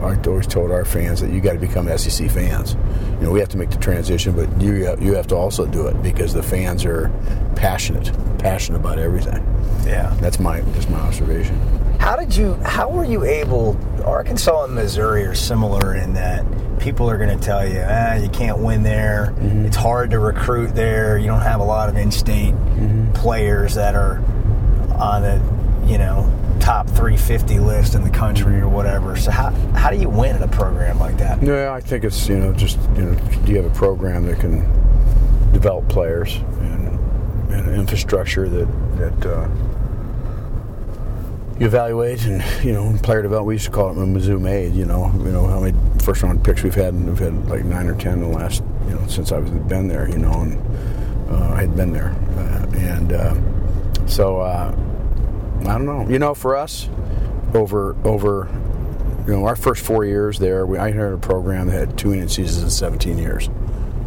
I 0.02 0.16
always 0.28 0.46
told 0.46 0.70
our 0.70 0.84
fans 0.84 1.20
that 1.20 1.30
you 1.30 1.40
got 1.40 1.52
to 1.52 1.58
become 1.58 1.88
SEC 1.98 2.30
fans. 2.30 2.76
You 3.18 3.26
know, 3.26 3.30
we 3.30 3.40
have 3.40 3.48
to 3.50 3.56
make 3.56 3.70
the 3.70 3.78
transition, 3.78 4.34
but 4.34 4.60
you 4.60 4.96
you 5.00 5.14
have 5.14 5.26
to 5.28 5.36
also 5.36 5.66
do 5.66 5.86
it 5.86 6.02
because 6.02 6.32
the 6.32 6.42
fans 6.42 6.84
are 6.84 7.10
passionate, 7.56 8.12
passionate 8.38 8.78
about 8.78 8.98
everything. 8.98 9.42
Yeah, 9.86 10.14
that's 10.20 10.38
my 10.38 10.60
just 10.72 10.90
my 10.90 11.00
observation. 11.00 11.56
How 11.98 12.16
did 12.16 12.36
you? 12.36 12.54
How 12.64 12.88
were 12.90 13.04
you 13.04 13.24
able? 13.24 13.78
Arkansas 14.04 14.64
and 14.64 14.74
Missouri 14.74 15.24
are 15.24 15.34
similar 15.34 15.94
in 15.94 16.14
that 16.14 16.44
people 16.78 17.10
are 17.10 17.18
going 17.18 17.36
to 17.36 17.44
tell 17.44 17.66
you, 17.66 17.82
ah, 17.84 18.14
you 18.14 18.28
can't 18.28 18.58
win 18.58 18.82
there. 18.82 19.34
Mm-hmm. 19.36 19.66
It's 19.66 19.76
hard 19.76 20.10
to 20.12 20.18
recruit 20.18 20.74
there. 20.74 21.18
You 21.18 21.26
don't 21.26 21.40
have 21.40 21.60
a 21.60 21.64
lot 21.64 21.88
of 21.88 21.96
in-state 21.96 22.54
mm-hmm. 22.54 23.12
players 23.12 23.74
that 23.74 23.94
are 23.94 24.22
on 24.98 25.24
a 25.24 25.36
you 25.86 25.98
know 25.98 26.30
top 26.60 26.86
350 26.88 27.60
list 27.60 27.94
in 27.94 28.02
the 28.02 28.10
country 28.10 28.60
or 28.60 28.68
whatever. 28.68 29.16
So 29.16 29.30
how 29.30 29.50
how 29.74 29.90
do 29.90 29.96
you 29.96 30.08
win 30.08 30.36
in 30.36 30.42
a 30.42 30.48
program 30.48 30.98
like 30.98 31.16
that? 31.18 31.42
Yeah, 31.42 31.72
I 31.72 31.80
think 31.80 32.04
it's 32.04 32.28
you 32.28 32.38
know 32.38 32.52
just 32.52 32.78
you 32.96 33.02
know 33.02 33.14
do 33.44 33.52
you 33.52 33.56
have 33.56 33.66
a 33.66 33.74
program 33.74 34.26
that 34.26 34.40
can 34.40 34.60
develop 35.52 35.88
players 35.88 36.36
and, 36.36 36.98
and 37.50 37.74
infrastructure 37.74 38.48
that 38.48 38.66
that 38.98 39.26
uh, 39.26 39.48
you 41.58 41.66
evaluate 41.66 42.24
and 42.24 42.42
you 42.64 42.72
know 42.72 42.96
player 43.02 43.22
development. 43.22 43.46
We 43.46 43.54
used 43.54 43.66
to 43.66 43.70
call 43.70 43.90
it 43.90 43.94
Mizzou 43.94 44.40
made. 44.40 44.74
You 44.74 44.84
know, 44.84 45.10
you 45.18 45.30
know 45.30 45.46
how 45.46 45.60
many 45.60 45.76
first 46.02 46.22
round 46.22 46.44
picks 46.44 46.62
we've 46.62 46.74
had, 46.74 46.94
and 46.94 47.06
we've 47.08 47.18
had 47.18 47.48
like 47.48 47.64
nine 47.64 47.86
or 47.86 47.96
ten 47.96 48.14
in 48.14 48.30
the 48.30 48.38
last 48.38 48.62
you 48.86 48.94
know 48.94 49.06
since 49.06 49.32
I've 49.32 49.68
been 49.68 49.88
there. 49.88 50.08
You 50.08 50.18
know, 50.18 50.32
and 50.32 51.30
uh, 51.30 51.54
I 51.54 51.62
had 51.62 51.76
been 51.76 51.92
there, 51.92 52.14
uh, 52.36 52.66
and 52.76 53.12
uh, 53.12 54.06
so 54.06 54.40
uh, 54.40 54.72
I 55.68 55.72
don't 55.72 55.86
know. 55.86 56.08
You 56.08 56.18
know, 56.18 56.34
for 56.34 56.56
us, 56.56 56.88
over 57.54 57.94
over 58.04 58.48
you 59.26 59.34
know 59.34 59.44
our 59.44 59.56
first 59.56 59.84
four 59.84 60.04
years 60.04 60.38
there, 60.38 60.64
we, 60.64 60.78
I 60.78 60.90
had 60.90 61.12
a 61.12 61.18
program 61.18 61.66
that 61.68 61.74
had 61.88 61.98
two 61.98 62.10
winning 62.10 62.28
seasons 62.28 62.62
in 62.64 62.70
17 62.70 63.18
years. 63.18 63.50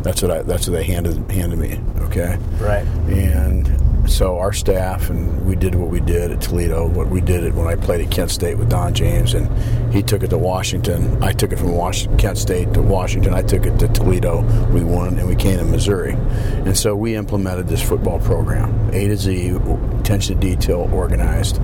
That's 0.01 0.21
what 0.23 0.31
I. 0.31 0.41
That's 0.41 0.67
what 0.67 0.73
they 0.73 0.83
handed 0.83 1.29
handed 1.29 1.59
me. 1.59 1.79
Okay. 2.05 2.37
Right. 2.59 2.85
And 3.07 3.67
so 4.11 4.37
our 4.37 4.51
staff 4.51 5.09
and 5.09 5.45
we 5.45 5.55
did 5.55 5.73
what 5.73 5.89
we 5.89 5.99
did 6.01 6.31
at 6.31 6.41
Toledo. 6.41 6.87
What 6.87 7.07
we 7.07 7.21
did 7.21 7.43
it 7.43 7.53
when 7.53 7.67
I 7.67 7.75
played 7.75 8.05
at 8.05 8.11
Kent 8.11 8.29
State 8.31 8.57
with 8.57 8.69
Don 8.69 8.93
James, 8.93 9.33
and 9.33 9.49
he 9.93 10.03
took 10.03 10.21
it 10.21 10.29
to 10.29 10.37
Washington. 10.37 11.23
I 11.23 11.31
took 11.31 11.51
it 11.51 11.59
from 11.59 11.71
Washington, 11.71 12.17
Kent 12.17 12.37
State 12.37 12.73
to 12.73 12.81
Washington. 12.81 13.33
I 13.33 13.41
took 13.41 13.65
it 13.65 13.79
to 13.79 13.87
Toledo. 13.87 14.41
We 14.71 14.83
won, 14.83 15.17
and 15.17 15.27
we 15.27 15.35
came 15.35 15.57
to 15.57 15.65
Missouri, 15.65 16.13
and 16.13 16.77
so 16.77 16.95
we 16.95 17.15
implemented 17.15 17.67
this 17.67 17.81
football 17.81 18.19
program, 18.19 18.89
A 18.93 19.07
to 19.07 19.15
Z, 19.15 19.57
attention 19.99 20.39
to 20.39 20.41
detail, 20.41 20.89
organized. 20.93 21.59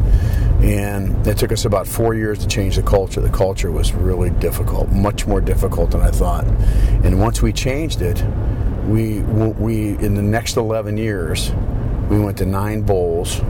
And 0.61 1.27
it 1.27 1.37
took 1.37 1.51
us 1.51 1.65
about 1.65 1.87
four 1.87 2.15
years 2.15 2.39
to 2.39 2.47
change 2.47 2.77
the 2.77 2.81
culture. 2.81 3.21
The 3.21 3.29
culture 3.29 3.71
was 3.71 3.93
really 3.93 4.31
difficult, 4.31 4.89
much 4.89 5.27
more 5.27 5.41
difficult 5.41 5.91
than 5.91 6.01
I 6.01 6.11
thought. 6.11 6.45
And 7.03 7.19
once 7.19 7.41
we 7.41 7.53
changed 7.53 8.01
it, 8.01 8.23
we 8.87 9.19
we 9.19 9.97
in 9.97 10.15
the 10.15 10.21
next 10.21 10.55
11 10.55 10.97
years 10.97 11.51
we 12.09 12.19
went 12.19 12.37
to 12.37 12.45
nine 12.45 12.81
bowls, 12.81 13.41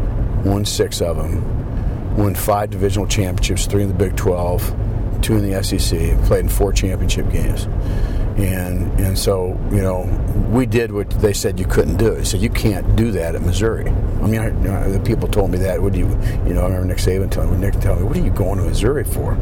won 0.43 0.65
six 0.65 1.01
of 1.01 1.17
them, 1.17 2.15
won 2.17 2.35
five 2.35 2.69
divisional 2.69 3.07
championships, 3.07 3.65
three 3.65 3.83
in 3.83 3.87
the 3.87 3.93
Big 3.93 4.15
12, 4.15 4.75
two 5.21 5.37
in 5.37 5.49
the 5.49 5.63
SEC, 5.63 6.17
played 6.25 6.41
in 6.41 6.49
four 6.49 6.73
championship 6.73 7.29
games. 7.31 7.67
And 8.37 8.99
and 8.99 9.17
so 9.17 9.59
you 9.71 9.81
know 9.81 10.03
we 10.51 10.67
did 10.67 10.91
what 10.91 11.09
they 11.09 11.33
said 11.33 11.59
you 11.59 11.65
couldn't 11.65 11.97
do. 11.97 12.13
They 12.13 12.23
said 12.23 12.39
you 12.39 12.51
can't 12.51 12.95
do 12.95 13.09
that 13.11 13.33
at 13.33 13.41
Missouri. 13.41 13.89
I 13.89 14.27
mean, 14.27 14.39
I, 14.39 14.47
you 14.49 14.67
know, 14.67 14.91
the 14.91 14.99
people 14.99 15.27
told 15.27 15.49
me 15.49 15.57
that. 15.59 15.81
What 15.81 15.93
do 15.93 15.99
you 15.99 16.07
you 16.45 16.53
know? 16.53 16.61
I 16.61 16.65
remember 16.65 16.85
Nick 16.85 16.97
Saban 16.97 17.31
telling 17.31 17.51
me, 17.51 17.57
Nick 17.57 17.79
telling 17.79 18.01
me, 18.01 18.07
what 18.07 18.15
are 18.15 18.21
you 18.21 18.29
going 18.29 18.59
to 18.59 18.65
Missouri 18.65 19.03
for? 19.03 19.33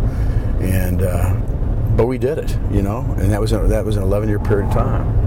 And 0.62 1.02
uh, 1.02 1.36
but 1.96 2.08
we 2.08 2.18
did 2.18 2.38
it, 2.38 2.58
you 2.72 2.82
know, 2.82 3.00
and 3.18 3.32
that 3.32 3.40
was 3.40 3.54
a, 3.54 3.60
that 3.60 3.86
was 3.86 3.98
an 3.98 4.04
11 4.04 4.28
year 4.28 4.40
period 4.40 4.68
of 4.68 4.74
time, 4.74 5.25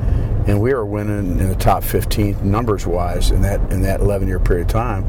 and 0.49 0.61
we 0.63 0.73
were 0.73 0.87
winning 0.87 1.39
in 1.39 1.49
the 1.49 1.55
top 1.55 1.85
15 1.85 2.51
numbers 2.51 2.87
wise 2.87 3.31
in 3.31 3.43
that 3.43 3.61
in 3.71 3.83
that 3.83 4.01
11 4.01 4.27
year 4.27 4.41
period 4.41 4.67
of 4.67 4.73
time 4.73 5.05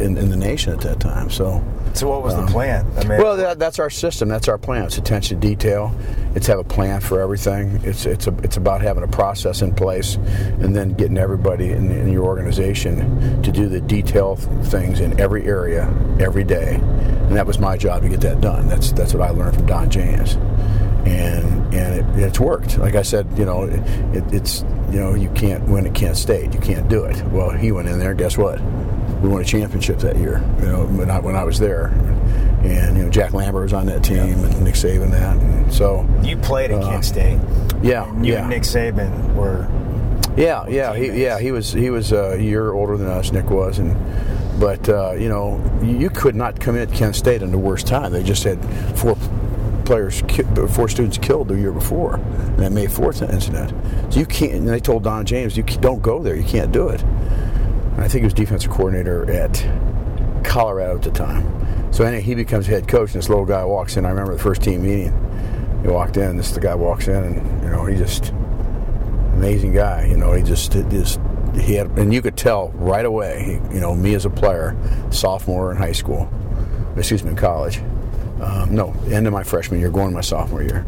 in, 0.00 0.16
in 0.16 0.30
the 0.30 0.36
nation 0.36 0.72
at 0.72 0.80
that 0.80 0.98
time. 1.00 1.30
So. 1.30 1.62
So 1.92 2.08
what 2.08 2.22
was 2.22 2.36
the 2.36 2.42
um, 2.42 2.46
plan? 2.46 2.86
I 2.98 3.04
mean, 3.04 3.18
Well, 3.20 3.36
that, 3.36 3.58
that's 3.58 3.80
our 3.80 3.90
system. 3.90 4.28
That's 4.28 4.46
our 4.46 4.58
plan. 4.58 4.84
It's 4.84 4.96
attention 4.96 5.40
to 5.40 5.46
detail. 5.46 5.92
It's 6.36 6.46
have 6.46 6.60
a 6.60 6.64
plan 6.64 7.00
for 7.00 7.20
everything. 7.20 7.80
It's 7.82 8.06
it's 8.06 8.28
a, 8.28 8.36
it's 8.44 8.56
about 8.56 8.80
having 8.80 9.02
a 9.02 9.08
process 9.08 9.60
in 9.60 9.74
place, 9.74 10.14
and 10.14 10.74
then 10.74 10.94
getting 10.94 11.18
everybody 11.18 11.70
in, 11.70 11.90
in 11.90 12.12
your 12.12 12.24
organization 12.26 13.42
to 13.42 13.50
do 13.50 13.68
the 13.68 13.80
detail 13.80 14.36
things 14.36 15.00
in 15.00 15.18
every 15.18 15.46
area 15.46 15.92
every 16.20 16.44
day. 16.44 16.76
And 16.76 17.36
that 17.36 17.46
was 17.46 17.58
my 17.58 17.76
job 17.76 18.02
to 18.02 18.08
get 18.08 18.20
that 18.20 18.40
done. 18.40 18.68
That's 18.68 18.92
that's 18.92 19.12
what 19.12 19.28
I 19.28 19.30
learned 19.30 19.56
from 19.56 19.66
Don 19.66 19.90
James, 19.90 20.36
and 21.06 21.74
and 21.74 22.18
it, 22.18 22.24
it's 22.24 22.40
worked. 22.40 22.78
Like 22.78 22.94
I 22.94 23.02
said, 23.02 23.26
you 23.36 23.44
know, 23.44 23.64
it, 23.64 23.82
it's 24.32 24.62
you 24.90 25.00
know 25.00 25.14
you 25.14 25.30
can't 25.30 25.68
win 25.68 25.86
at 25.86 25.94
Kent 25.94 26.16
State. 26.16 26.52
You 26.54 26.60
can't 26.60 26.88
do 26.88 27.04
it. 27.04 27.22
Well, 27.26 27.50
he 27.50 27.72
went 27.72 27.88
in 27.88 27.98
there. 27.98 28.14
Guess 28.14 28.36
what? 28.38 28.60
we 29.20 29.28
won 29.28 29.42
a 29.42 29.44
championship 29.44 29.98
that 29.98 30.16
year. 30.16 30.42
You 30.60 30.66
know, 30.66 30.86
when 30.86 31.10
I, 31.10 31.18
when 31.18 31.36
I 31.36 31.44
was 31.44 31.58
there, 31.58 31.88
and 32.62 32.96
you 32.96 33.04
know 33.04 33.10
Jack 33.10 33.32
Lambert 33.32 33.62
was 33.62 33.72
on 33.72 33.86
that 33.86 34.02
team 34.02 34.18
and 34.18 34.64
Nick 34.64 34.74
Saban 34.74 35.10
that. 35.10 35.36
And 35.36 35.72
so 35.72 36.06
you 36.22 36.36
played 36.36 36.70
at 36.70 36.82
uh, 36.82 36.90
Kent 36.90 37.04
State. 37.04 37.38
yeah, 37.82 38.08
And 38.08 38.24
you 38.24 38.32
yeah, 38.32 38.40
and 38.40 38.50
Nick 38.50 38.62
Saban 38.62 39.34
were 39.34 39.68
yeah, 40.36 40.66
yeah, 40.68 40.94
he, 40.94 41.22
yeah. 41.22 41.38
He 41.38 41.52
was 41.52 41.72
he 41.72 41.90
was 41.90 42.12
a 42.12 42.40
year 42.40 42.72
older 42.72 42.96
than 42.96 43.08
us. 43.08 43.32
Nick 43.32 43.50
was, 43.50 43.78
and 43.78 43.96
but 44.60 44.88
uh, 44.88 45.12
you 45.12 45.28
know 45.28 45.60
you 45.82 46.08
could 46.08 46.34
not 46.34 46.60
come 46.60 46.76
in 46.76 46.88
at 46.88 46.94
Kent 46.94 47.16
State 47.16 47.42
in 47.42 47.50
the 47.50 47.58
worst 47.58 47.86
time. 47.86 48.12
They 48.12 48.22
just 48.22 48.44
had 48.44 48.58
four 48.96 49.16
players, 49.90 50.22
four 50.72 50.88
students 50.88 51.18
killed 51.18 51.48
the 51.48 51.54
year 51.56 51.72
before, 51.72 52.14
in 52.14 52.58
that 52.58 52.70
May 52.70 52.86
Fourth 52.86 53.22
incident. 53.22 53.70
So 54.12 54.20
you 54.20 54.26
can't. 54.26 54.52
And 54.52 54.68
they 54.68 54.78
told 54.78 55.02
Don 55.02 55.26
James, 55.26 55.56
you 55.56 55.64
don't 55.64 56.00
go 56.00 56.22
there. 56.22 56.36
You 56.36 56.44
can't 56.44 56.70
do 56.70 56.90
it. 56.90 57.02
And 57.02 58.00
I 58.00 58.06
think 58.06 58.20
he 58.20 58.24
was 58.26 58.32
defensive 58.32 58.70
coordinator 58.70 59.28
at 59.28 59.66
Colorado 60.44 60.94
at 60.94 61.02
the 61.02 61.10
time. 61.10 61.92
So 61.92 62.04
anyway, 62.04 62.22
he 62.22 62.36
becomes 62.36 62.68
head 62.68 62.86
coach, 62.86 63.14
and 63.14 63.20
this 63.20 63.28
little 63.28 63.44
guy 63.44 63.64
walks 63.64 63.96
in. 63.96 64.06
I 64.06 64.10
remember 64.10 64.34
the 64.34 64.42
first 64.42 64.62
team 64.62 64.82
meeting. 64.84 65.12
He 65.82 65.88
walked 65.88 66.16
in. 66.16 66.36
This 66.36 66.52
the 66.52 66.60
guy 66.60 66.76
walks 66.76 67.08
in, 67.08 67.24
and 67.24 67.62
you 67.64 67.70
know 67.70 67.84
he 67.84 67.96
just 67.96 68.28
amazing 69.34 69.72
guy. 69.72 70.06
You 70.06 70.16
know, 70.16 70.34
he 70.34 70.44
just 70.44 70.70
just 70.70 71.18
he 71.56 71.74
had, 71.74 71.88
and 71.98 72.14
you 72.14 72.22
could 72.22 72.36
tell 72.36 72.68
right 72.76 73.04
away. 73.04 73.60
You 73.72 73.80
know, 73.80 73.96
me 73.96 74.14
as 74.14 74.24
a 74.24 74.30
player, 74.30 74.76
sophomore 75.10 75.72
in 75.72 75.78
high 75.78 75.90
school, 75.90 76.30
excuse 76.96 77.24
me, 77.24 77.30
in 77.30 77.36
college. 77.36 77.80
Um, 78.40 78.74
no, 78.74 78.92
end 79.10 79.26
of 79.26 79.32
my 79.32 79.42
freshman 79.42 79.80
year, 79.80 79.90
going 79.90 80.08
to 80.08 80.14
my 80.14 80.20
sophomore 80.20 80.62
year. 80.62 80.86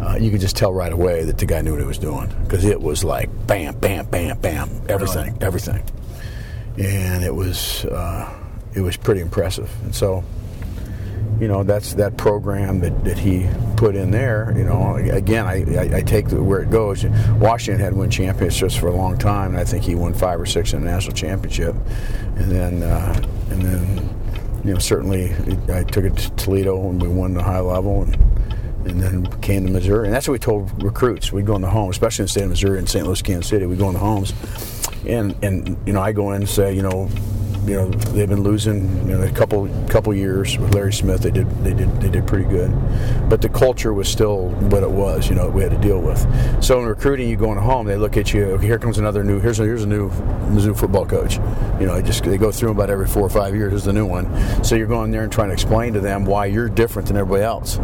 Uh, 0.00 0.16
you 0.16 0.30
could 0.30 0.40
just 0.40 0.56
tell 0.56 0.72
right 0.72 0.92
away 0.92 1.24
that 1.24 1.38
the 1.38 1.46
guy 1.46 1.60
knew 1.60 1.72
what 1.72 1.80
he 1.80 1.86
was 1.86 1.98
doing 1.98 2.32
because 2.44 2.64
it 2.64 2.80
was 2.80 3.04
like 3.04 3.28
bam, 3.46 3.78
bam, 3.78 4.06
bam, 4.06 4.38
bam, 4.38 4.70
everything, 4.88 5.36
everything, 5.42 5.82
and 6.78 7.22
it 7.22 7.34
was 7.34 7.84
uh, 7.84 8.32
it 8.74 8.80
was 8.80 8.96
pretty 8.96 9.20
impressive. 9.20 9.70
And 9.84 9.94
so, 9.94 10.24
you 11.38 11.48
know 11.48 11.62
that's 11.62 11.94
that 11.94 12.16
program 12.16 12.80
that, 12.80 13.04
that 13.04 13.18
he 13.18 13.46
put 13.76 13.94
in 13.94 14.10
there. 14.10 14.54
You 14.56 14.64
know, 14.64 14.96
again, 14.96 15.46
I, 15.46 15.64
I, 15.76 15.96
I 15.96 16.02
take 16.02 16.28
the, 16.28 16.42
where 16.42 16.60
it 16.60 16.70
goes. 16.70 17.04
Washington 17.38 17.82
had 17.82 17.94
won 17.94 18.10
championships 18.10 18.76
for 18.76 18.88
a 18.88 18.92
long 18.94 19.18
time, 19.18 19.50
and 19.50 19.58
I 19.58 19.64
think 19.64 19.84
he 19.84 19.94
won 19.94 20.12
five 20.14 20.40
or 20.40 20.46
six 20.46 20.72
in 20.72 20.84
the 20.84 20.90
national 20.90 21.14
championship. 21.14 21.74
And 22.36 22.50
then, 22.50 22.82
uh, 22.82 23.22
and 23.50 23.62
then, 23.62 24.19
you 24.64 24.72
know, 24.72 24.78
certainly 24.78 25.32
I 25.72 25.84
took 25.84 26.04
it 26.04 26.16
to 26.16 26.30
Toledo 26.32 26.88
and 26.88 27.00
we 27.00 27.08
won 27.08 27.34
the 27.34 27.42
high 27.42 27.60
level, 27.60 28.02
and 28.02 28.14
and 28.86 29.02
then 29.02 29.40
came 29.40 29.66
to 29.66 29.72
Missouri. 29.72 30.06
And 30.06 30.14
that's 30.14 30.26
what 30.26 30.32
we 30.32 30.38
told 30.38 30.82
recruits. 30.82 31.32
We'd 31.32 31.46
go 31.46 31.54
in 31.54 31.62
the 31.62 31.68
home, 31.68 31.90
especially 31.90 32.22
in 32.22 32.26
the 32.26 32.30
state 32.30 32.44
of 32.44 32.50
Missouri 32.50 32.78
and 32.78 32.88
St. 32.88 33.06
Louis, 33.06 33.20
Kansas 33.20 33.48
City. 33.48 33.66
We'd 33.66 33.78
go 33.78 33.88
in 33.88 33.94
the 33.94 34.00
homes, 34.00 34.32
and 35.06 35.36
and 35.42 35.76
you 35.86 35.92
know, 35.92 36.00
I 36.00 36.12
go 36.12 36.30
in 36.32 36.42
and 36.42 36.48
say, 36.48 36.74
you 36.74 36.82
know, 36.82 37.08
you 37.66 37.74
know, 37.74 37.88
they've 37.88 38.28
been 38.28 38.42
losing 38.42 39.08
you 39.08 39.16
know, 39.16 39.22
a 39.22 39.30
couple 39.30 39.68
couple 39.88 40.14
years 40.14 40.58
with 40.58 40.74
Larry 40.74 40.92
Smith. 40.92 41.22
They 41.22 41.30
did 41.30 41.48
they 41.64 41.74
did 41.74 42.00
they 42.00 42.08
did 42.08 42.26
pretty 42.26 42.48
good, 42.48 42.70
but 43.28 43.42
the 43.42 43.48
culture 43.48 43.92
was 43.92 44.08
still 44.08 44.48
what 44.48 44.82
it 44.82 44.90
was. 44.90 45.28
You 45.28 45.34
know, 45.34 45.48
we 45.48 45.62
had 45.62 45.70
to 45.70 45.78
deal 45.78 46.00
with. 46.00 46.20
So 46.62 46.80
in 46.80 46.86
recruiting, 46.86 47.28
you 47.28 47.36
go 47.36 47.50
in 47.50 47.56
the 47.56 47.62
home, 47.62 47.86
they 47.86 47.96
look 47.96 48.16
at 48.16 48.32
you. 48.32 48.44
Okay, 48.52 48.66
here 48.66 48.78
comes 48.78 48.98
another 48.98 49.22
new. 49.22 49.40
Here's 49.40 49.60
a, 49.60 49.64
here's 49.64 49.84
a 49.84 49.86
new 49.86 50.10
Mizzou 50.10 50.76
football 50.76 51.06
coach. 51.06 51.36
You 51.80 51.86
know, 51.86 51.96
they 51.96 52.02
just 52.02 52.24
they 52.24 52.38
go 52.38 52.50
through 52.50 52.70
about 52.70 52.90
every 52.90 53.06
four 53.06 53.22
or 53.22 53.30
five 53.30 53.54
years. 53.54 53.70
Here's 53.72 53.84
the 53.84 53.92
new 53.92 54.06
one. 54.06 54.64
So 54.64 54.74
you're 54.74 54.86
going 54.86 55.10
there 55.10 55.22
and 55.22 55.32
trying 55.32 55.48
to 55.48 55.54
explain 55.54 55.92
to 55.94 56.00
them 56.00 56.24
why 56.24 56.46
you're 56.46 56.68
different 56.68 57.08
than 57.08 57.16
everybody 57.16 57.44
else. 57.44 57.78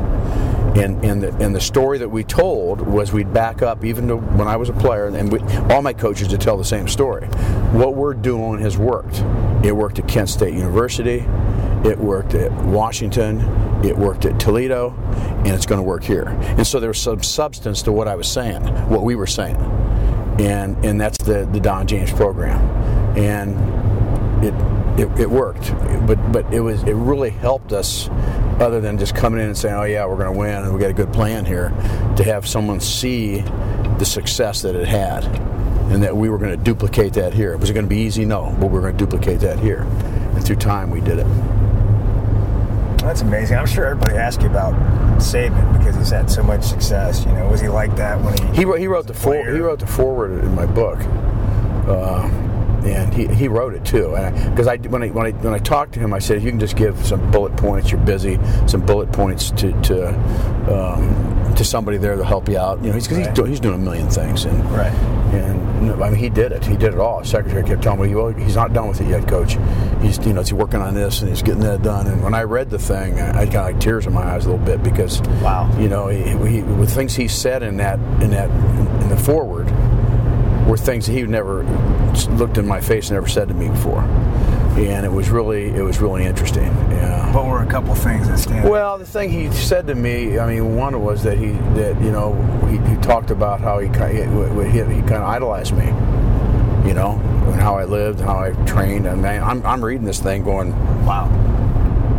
And, 0.76 1.02
and, 1.02 1.22
the, 1.22 1.34
and 1.36 1.54
the 1.54 1.60
story 1.60 1.96
that 1.98 2.10
we 2.10 2.22
told 2.22 2.82
was 2.82 3.10
we'd 3.10 3.32
back 3.32 3.62
up 3.62 3.82
even 3.82 4.08
to 4.08 4.16
when 4.16 4.46
I 4.46 4.56
was 4.56 4.68
a 4.68 4.74
player, 4.74 5.06
and 5.06 5.32
we, 5.32 5.40
all 5.72 5.80
my 5.80 5.94
coaches 5.94 6.28
to 6.28 6.38
tell 6.38 6.58
the 6.58 6.66
same 6.66 6.86
story. 6.86 7.26
What 7.72 7.94
we're 7.94 8.12
doing 8.12 8.60
has 8.60 8.76
worked. 8.76 9.22
It 9.66 9.74
worked 9.74 9.98
at 9.98 10.06
Kent 10.06 10.28
State 10.28 10.54
University, 10.54 11.24
it 11.84 11.98
worked 11.98 12.34
at 12.34 12.52
Washington, 12.66 13.40
it 13.84 13.98
worked 13.98 14.24
at 14.24 14.38
Toledo, 14.38 14.94
and 15.44 15.48
it's 15.48 15.66
going 15.66 15.80
to 15.80 15.82
work 15.82 16.04
here. 16.04 16.28
And 16.28 16.64
so 16.64 16.78
there 16.78 16.90
was 16.90 17.00
some 17.00 17.20
substance 17.22 17.82
to 17.82 17.92
what 17.92 18.06
I 18.06 18.14
was 18.14 18.28
saying, 18.30 18.62
what 18.88 19.02
we 19.02 19.16
were 19.16 19.26
saying, 19.26 19.56
and 20.38 20.76
and 20.84 21.00
that's 21.00 21.18
the 21.18 21.48
the 21.52 21.58
Don 21.58 21.88
James 21.88 22.12
program, 22.12 22.60
and 23.18 23.56
it, 24.44 24.54
it, 25.00 25.20
it 25.22 25.30
worked, 25.30 25.72
but 26.06 26.16
but 26.30 26.52
it 26.54 26.60
was 26.60 26.82
it 26.84 26.94
really 26.94 27.30
helped 27.30 27.72
us, 27.72 28.08
other 28.60 28.80
than 28.80 28.98
just 28.98 29.16
coming 29.16 29.40
in 29.40 29.46
and 29.46 29.58
saying, 29.58 29.74
oh 29.74 29.82
yeah, 29.82 30.06
we're 30.06 30.16
going 30.16 30.32
to 30.32 30.38
win 30.38 30.62
and 30.62 30.72
we 30.72 30.78
got 30.78 30.90
a 30.90 30.94
good 30.94 31.12
plan 31.12 31.44
here, 31.44 31.70
to 32.16 32.22
have 32.22 32.46
someone 32.46 32.78
see 32.78 33.40
the 33.98 34.04
success 34.04 34.62
that 34.62 34.76
it 34.76 34.86
had, 34.86 35.22
and 35.88 36.02
that 36.02 36.16
we 36.16 36.28
were 36.28 36.38
going 36.38 36.56
to 36.56 36.62
duplicate 36.62 37.12
that 37.14 37.32
here. 37.32 37.56
Was 37.56 37.70
it 37.70 37.74
going 37.74 37.86
to 37.86 37.90
be 37.90 38.00
easy? 38.00 38.24
No, 38.24 38.54
but 38.60 38.66
we 38.66 38.78
are 38.78 38.82
going 38.82 38.96
to 38.96 38.98
duplicate 38.98 39.40
that 39.40 39.58
here, 39.58 39.82
and 39.82 40.44
through 40.44 40.56
time 40.56 40.90
we 40.90 41.00
did 41.00 41.18
it. 41.18 41.26
That's 42.98 43.20
amazing. 43.20 43.56
I'm 43.56 43.66
sure 43.66 43.86
everybody 43.86 44.16
asked 44.16 44.42
you 44.42 44.48
about 44.48 44.74
Saban 45.20 45.78
because 45.78 45.94
he's 45.96 46.10
had 46.10 46.28
so 46.28 46.42
much 46.42 46.64
success. 46.64 47.24
You 47.24 47.32
know, 47.32 47.48
was 47.48 47.60
he 47.60 47.68
like 47.68 47.94
that 47.96 48.20
when 48.20 48.36
he 48.36 48.56
He 48.56 48.64
wrote, 48.64 48.80
he 48.80 48.88
wrote 48.88 49.06
the 49.06 49.14
for, 49.14 49.34
he 49.34 49.60
wrote 49.60 49.78
the 49.78 49.86
foreword 49.86 50.44
in 50.44 50.54
my 50.56 50.66
book, 50.66 50.98
uh, 51.86 52.28
and 52.86 53.12
he, 53.12 53.26
he 53.26 53.48
wrote 53.48 53.74
it 53.74 53.84
too. 53.84 54.10
Because 54.50 54.66
I, 54.66 54.76
when 54.76 55.02
I 55.02 55.08
when 55.08 55.26
I 55.26 55.30
when 55.32 55.52
I 55.54 55.58
talked 55.58 55.92
to 55.94 56.00
him, 56.00 56.12
I 56.12 56.18
said, 56.18 56.38
if 56.38 56.42
you 56.44 56.50
can 56.50 56.60
just 56.60 56.76
give 56.76 57.04
some 57.06 57.30
bullet 57.30 57.56
points, 57.56 57.90
you're 57.90 58.00
busy, 58.00 58.38
some 58.66 58.84
bullet 58.84 59.12
points 59.12 59.50
to 59.52 59.72
to 59.82 60.08
um, 60.72 61.54
to 61.56 61.64
somebody 61.64 61.96
there 61.96 62.16
to 62.16 62.24
help 62.24 62.48
you 62.48 62.58
out. 62.58 62.80
You 62.82 62.88
know, 62.88 62.94
he's 62.94 63.06
cause 63.08 63.16
he's, 63.18 63.26
Right. 63.26 63.34
doing, 63.36 63.50
he's 63.50 63.60
doing 63.60 63.74
a 63.76 63.78
million 63.78 64.08
things, 64.10 64.44
and 64.44 64.62
Right. 64.72 64.92
and 65.32 65.66
I 66.02 66.10
mean, 66.10 66.18
he 66.18 66.28
did 66.28 66.52
it. 66.52 66.64
He 66.64 66.76
did 66.76 66.92
it 66.94 66.98
all. 66.98 67.20
His 67.20 67.30
secretary 67.30 67.62
kept 67.62 67.82
telling 67.82 68.00
me, 68.02 68.14
"Well, 68.14 68.28
he's 68.28 68.56
not 68.56 68.72
done 68.72 68.88
with 68.88 69.00
it 69.00 69.08
yet, 69.08 69.26
coach. 69.28 69.56
He's, 70.02 70.18
you 70.26 70.32
know, 70.32 70.40
he's 70.40 70.52
working 70.52 70.80
on 70.80 70.94
this 70.94 71.20
and 71.20 71.30
he's 71.30 71.42
getting 71.42 71.60
that 71.62 71.82
done." 71.82 72.06
And 72.06 72.22
when 72.22 72.34
I 72.34 72.42
read 72.42 72.70
the 72.70 72.78
thing, 72.78 73.18
I, 73.20 73.42
I 73.42 73.46
got 73.46 73.64
like 73.64 73.80
tears 73.80 74.06
in 74.06 74.12
my 74.12 74.22
eyes 74.22 74.46
a 74.46 74.50
little 74.50 74.64
bit 74.64 74.82
because, 74.82 75.20
Wow. 75.42 75.70
you 75.78 75.88
know, 75.88 76.08
he, 76.08 76.22
he, 76.48 76.62
with 76.62 76.90
things 76.92 77.14
he 77.14 77.28
said 77.28 77.62
in 77.62 77.76
that 77.78 77.98
in 78.20 78.30
that 78.30 78.50
in 79.02 79.08
the 79.08 79.16
foreword 79.16 79.68
were 80.66 80.76
things 80.76 81.06
that 81.06 81.12
he 81.12 81.22
never 81.22 81.62
looked 82.36 82.58
in 82.58 82.66
my 82.66 82.80
face 82.80 83.08
and 83.08 83.16
never 83.16 83.28
said 83.28 83.48
to 83.48 83.54
me 83.54 83.68
before, 83.68 84.00
and 84.00 85.06
it 85.06 85.12
was 85.12 85.30
really 85.30 85.68
it 85.68 85.82
was 85.82 86.00
really 86.00 86.24
interesting. 86.24 86.64
Yeah. 86.64 87.34
What 87.34 87.46
were 87.46 87.62
a 87.62 87.66
couple 87.66 87.94
things 87.94 88.28
that 88.28 88.38
stand? 88.38 88.66
out? 88.66 88.70
Well, 88.70 88.98
the 88.98 89.06
thing 89.06 89.30
he 89.30 89.50
said 89.52 89.86
to 89.86 89.94
me, 89.94 90.38
I 90.38 90.46
mean, 90.46 90.76
one 90.76 91.00
was 91.02 91.22
that 91.22 91.38
he 91.38 91.52
that 91.74 92.00
you 92.02 92.10
know 92.10 92.34
he, 92.68 92.78
he 92.90 92.96
talked 93.00 93.30
about 93.30 93.60
how 93.60 93.78
he 93.78 93.88
he, 93.88 94.22
he, 94.70 94.78
he 94.78 95.00
kind 95.02 95.22
of 95.22 95.28
idolized 95.28 95.74
me, 95.74 95.86
you 96.88 96.94
know, 96.94 97.20
and 97.46 97.60
how 97.60 97.76
I 97.76 97.84
lived, 97.84 98.20
how 98.20 98.38
I 98.38 98.52
trained, 98.64 99.06
and 99.06 99.22
man, 99.22 99.42
I'm 99.42 99.64
I'm 99.64 99.84
reading 99.84 100.04
this 100.04 100.20
thing 100.20 100.42
going, 100.44 100.72
wow. 101.06 101.54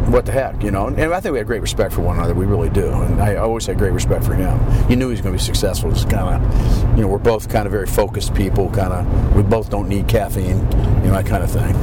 What 0.08 0.26
the 0.26 0.32
heck, 0.32 0.64
you 0.64 0.72
know? 0.72 0.88
And 0.88 1.14
I 1.14 1.20
think 1.20 1.34
we 1.34 1.38
had 1.38 1.48
great 1.48 1.62
respect 1.62 1.94
for 1.94 2.02
one 2.02 2.18
another. 2.18 2.34
We 2.34 2.46
really 2.46 2.70
do, 2.70 2.88
and 2.88 3.22
I 3.22 3.36
always 3.36 3.66
had 3.66 3.78
great 3.78 3.92
respect 3.92 4.24
for 4.24 4.34
him. 4.34 4.60
You 4.90 4.96
knew 4.96 5.08
he 5.08 5.12
was 5.12 5.22
going 5.22 5.34
to 5.34 5.40
be 5.40 5.44
successful. 5.44 5.92
Just 5.92 6.10
kind 6.10 6.44
of, 6.44 6.98
you 6.98 7.04
know, 7.04 7.08
we're 7.08 7.18
both 7.18 7.50
kind 7.50 7.66
of 7.66 7.72
very 7.72 7.88
focused 7.88 8.34
people. 8.34 8.70
Kind 8.70 8.94
of, 8.94 9.36
we 9.36 9.44
both 9.44 9.70
don't 9.70 9.90
need 9.90 10.08
caffeine, 10.08 10.48
you 10.48 11.10
know, 11.10 11.12
that 11.12 11.26
kind 11.26 11.44
of 11.44 11.52
thing. 11.52 11.76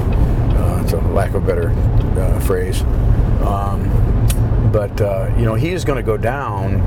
Uh, 0.54 0.86
to 0.88 0.96
lack 1.12 1.30
of 1.30 1.42
a 1.42 1.46
better 1.46 1.70
uh, 2.20 2.40
phrase. 2.40 2.82
Um, 3.42 3.90
but 4.72 5.00
uh, 5.00 5.32
you 5.36 5.44
know, 5.44 5.54
he 5.54 5.70
is 5.70 5.84
going 5.84 5.96
to 5.96 6.02
go 6.02 6.16
down. 6.16 6.80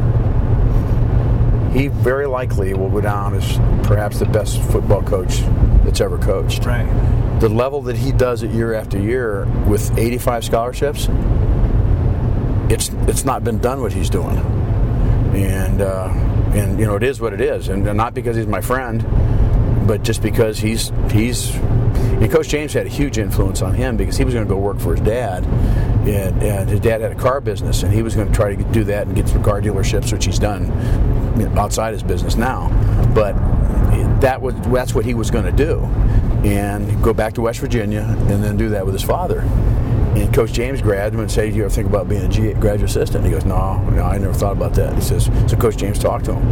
He 1.74 1.90
very 1.90 2.26
likely 2.26 2.74
will 2.74 2.90
go 2.90 3.02
down 3.02 3.36
as 3.36 3.58
perhaps 3.86 4.20
the 4.20 4.26
best 4.26 4.62
football 4.62 5.04
coach 5.04 5.42
that's 5.84 6.02
ever 6.02 6.18
coached 6.18 6.66
Right. 6.66 6.88
The 7.40 7.50
level 7.50 7.82
that 7.84 7.96
he 7.96 8.12
does 8.12 8.44
it 8.44 8.52
year 8.52 8.74
after 8.74 9.00
year 9.00 9.46
with 9.68 9.96
85 9.98 10.44
scholarships, 10.44 11.08
it's 12.70 12.90
it's 13.08 13.24
not 13.24 13.44
been 13.44 13.60
done 13.60 13.82
what 13.82 13.94
he's 13.94 14.10
doing, 14.10 14.38
and 15.36 15.82
uh, 15.82 16.08
and 16.54 16.80
you 16.80 16.86
know 16.86 16.96
it 16.96 17.04
is 17.04 17.22
what 17.22 17.34
it 17.34 17.42
is, 17.42 17.70
and 17.70 17.84
not 17.96 18.14
because 18.14 18.36
he's 18.36 18.48
my 18.48 18.62
friend, 18.62 19.06
but 19.88 20.04
just 20.04 20.22
because 20.22 20.58
he's 20.58 20.92
he's. 21.12 21.56
And 21.56 22.32
Coach 22.32 22.50
James 22.50 22.74
had 22.74 22.88
a 22.88 22.90
huge 22.90 23.20
influence 23.20 23.62
on 23.62 23.76
him 23.76 23.96
because 23.96 24.18
he 24.18 24.26
was 24.26 24.34
going 24.34 24.46
to 24.46 24.52
go 24.52 24.60
work 24.60 24.80
for 24.80 24.96
his 24.96 25.06
dad, 25.06 25.44
and, 25.46 26.42
and 26.42 26.70
his 26.70 26.80
dad 26.80 27.02
had 27.02 27.12
a 27.12 27.16
car 27.16 27.40
business, 27.40 27.84
and 27.84 27.94
he 27.94 28.02
was 28.02 28.16
going 28.16 28.28
to 28.28 28.34
try 28.34 28.56
to 28.56 28.64
do 28.72 28.84
that 28.86 29.06
and 29.06 29.16
get 29.16 29.28
some 29.30 29.44
car 29.44 29.62
dealerships, 29.62 30.12
which 30.12 30.26
he's 30.26 30.40
done 30.40 30.72
outside 31.58 31.94
his 31.94 32.02
business 32.02 32.36
now. 32.36 32.70
But 33.14 33.36
that 34.22 34.42
was 34.42 34.56
that's 34.68 34.94
what 34.96 35.06
he 35.06 35.14
was 35.14 35.32
going 35.32 35.46
to 35.46 35.52
do, 35.52 35.82
and 36.46 37.04
go 37.04 37.14
back 37.14 37.34
to 37.34 37.42
West 37.42 37.60
Virginia 37.60 38.02
and 38.02 38.44
then 38.44 38.58
do 38.58 38.70
that 38.70 38.86
with 38.86 38.94
his 38.94 39.04
father. 39.04 39.42
And 39.42 40.34
Coach 40.34 40.52
James 40.52 40.82
grabbed 40.82 41.14
him 41.14 41.22
and 41.22 41.32
said, 41.32 41.52
Do 41.52 41.56
"You 41.56 41.66
ever 41.66 41.70
think 41.70 41.88
about 41.88 42.10
being 42.10 42.24
a 42.24 42.54
graduate 42.60 42.90
assistant?" 42.90 43.24
And 43.24 43.26
He 43.26 43.32
goes, 43.32 43.46
"No, 43.46 43.78
no, 43.92 44.04
I 44.04 44.18
never 44.18 44.34
thought 44.34 44.54
about 44.54 44.74
that." 44.74 44.96
He 44.96 45.02
says, 45.02 45.30
"So 45.46 45.56
Coach 45.58 45.78
James 45.78 46.00
talked 46.00 46.26
to 46.26 46.34
him, 46.34 46.48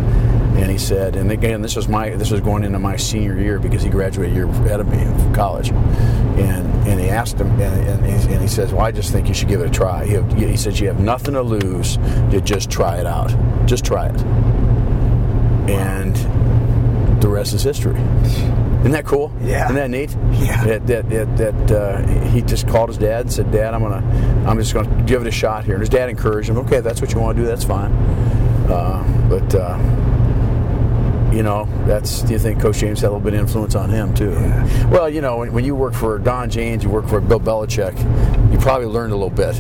and 0.58 0.72
he 0.72 0.78
said, 0.78 1.16
and 1.16 1.32
again, 1.32 1.62
this 1.62 1.76
was 1.76 1.88
my 1.88 2.12
this 2.12 2.32
was 2.32 2.42
going 2.42 2.64
into 2.64 2.80
my 2.80 2.96
senior 2.96 3.38
year 3.38 3.60
because 3.60 3.82
he 3.82 3.90
graduated 3.90 4.34
a 4.34 4.36
year 4.36 4.46
ahead 4.46 4.80
of 4.80 4.88
me 4.88 5.04
from 5.04 5.34
college, 5.34 5.70
and 5.70 6.88
and 6.88 7.00
he 7.00 7.10
asked 7.10 7.40
him, 7.40 7.50
and, 7.60 7.88
and, 7.88 8.06
he, 8.06 8.34
and 8.34 8.42
he 8.42 8.48
says, 8.48 8.72
"Well, 8.72 8.86
I 8.86 8.92
just 8.92 9.12
think 9.12 9.28
you 9.28 9.34
should 9.34 9.50
give 9.50 9.62
it 9.62 9.68
a 9.68 9.72
try." 9.72 10.06
He, 10.06 10.46
he 10.46 10.58
says, 10.58 10.80
"You 10.80 10.88
have 10.88 11.00
nothing 11.00 11.34
to 11.34 11.42
lose. 11.42 11.98
You 12.32 12.42
just 12.42 12.70
try 12.70 12.98
it 12.98 13.06
out. 13.08 13.34
Just 13.66 13.84
try 13.84 14.08
it." 14.08 14.22
And 15.68 16.16
the 17.22 17.28
rest 17.28 17.54
is 17.54 17.64
history. 17.64 17.96
Isn't 18.86 18.92
that 18.92 19.06
cool? 19.06 19.34
Yeah. 19.42 19.66
Isn't 19.66 19.78
that 19.78 19.90
neat? 19.90 20.16
Yeah. 20.40 20.64
That 20.64 20.86
that 20.86 21.10
that, 21.10 21.38
that 21.38 21.72
uh, 21.72 22.08
he 22.30 22.44
just 22.44 22.68
called 22.68 22.90
his 22.90 23.00
dad 23.00 23.22
and 23.22 23.34
said, 23.34 23.52
"Dad, 23.52 23.74
I'm 23.74 23.82
gonna, 23.82 24.46
I'm 24.48 24.60
just 24.60 24.76
gonna 24.76 25.04
give 25.06 25.24
it 25.24 25.28
a 25.28 25.32
shot 25.32 25.66
here." 25.66 25.74
And 25.74 25.82
his 25.82 25.90
dad 25.90 26.08
encouraged 26.08 26.50
him. 26.50 26.60
Okay, 26.60 26.78
if 26.78 26.84
that's 26.84 27.02
what 27.02 27.12
you 27.12 27.20
want 27.20 27.36
to 27.36 27.42
do. 27.42 27.48
That's 27.48 27.64
fine. 27.64 27.92
Uh, 28.70 29.28
but 29.28 29.56
uh, 29.56 29.76
you 31.36 31.42
know, 31.42 31.68
that's. 31.88 32.22
Do 32.22 32.34
you 32.34 32.38
think 32.38 32.62
Coach 32.62 32.78
James 32.78 33.02
had 33.02 33.08
a 33.08 33.10
little 33.10 33.22
bit 33.22 33.34
of 33.34 33.40
influence 33.40 33.74
on 33.74 33.90
him 33.90 34.14
too? 34.14 34.34
Yeah. 34.34 34.90
Well, 34.90 35.10
you 35.10 35.22
know, 35.22 35.38
when, 35.38 35.52
when 35.52 35.66
you 35.66 35.74
work 35.74 35.96
for 35.96 36.20
Don 36.20 36.52
James, 36.52 36.84
you 36.84 36.92
work 36.92 37.08
for 37.08 37.20
Bill 37.20 37.40
Belichick, 37.40 37.98
you 38.54 38.60
probably 38.60 38.86
learned 38.86 39.14
a 39.14 39.16
little 39.16 39.32
bit. 39.32 39.60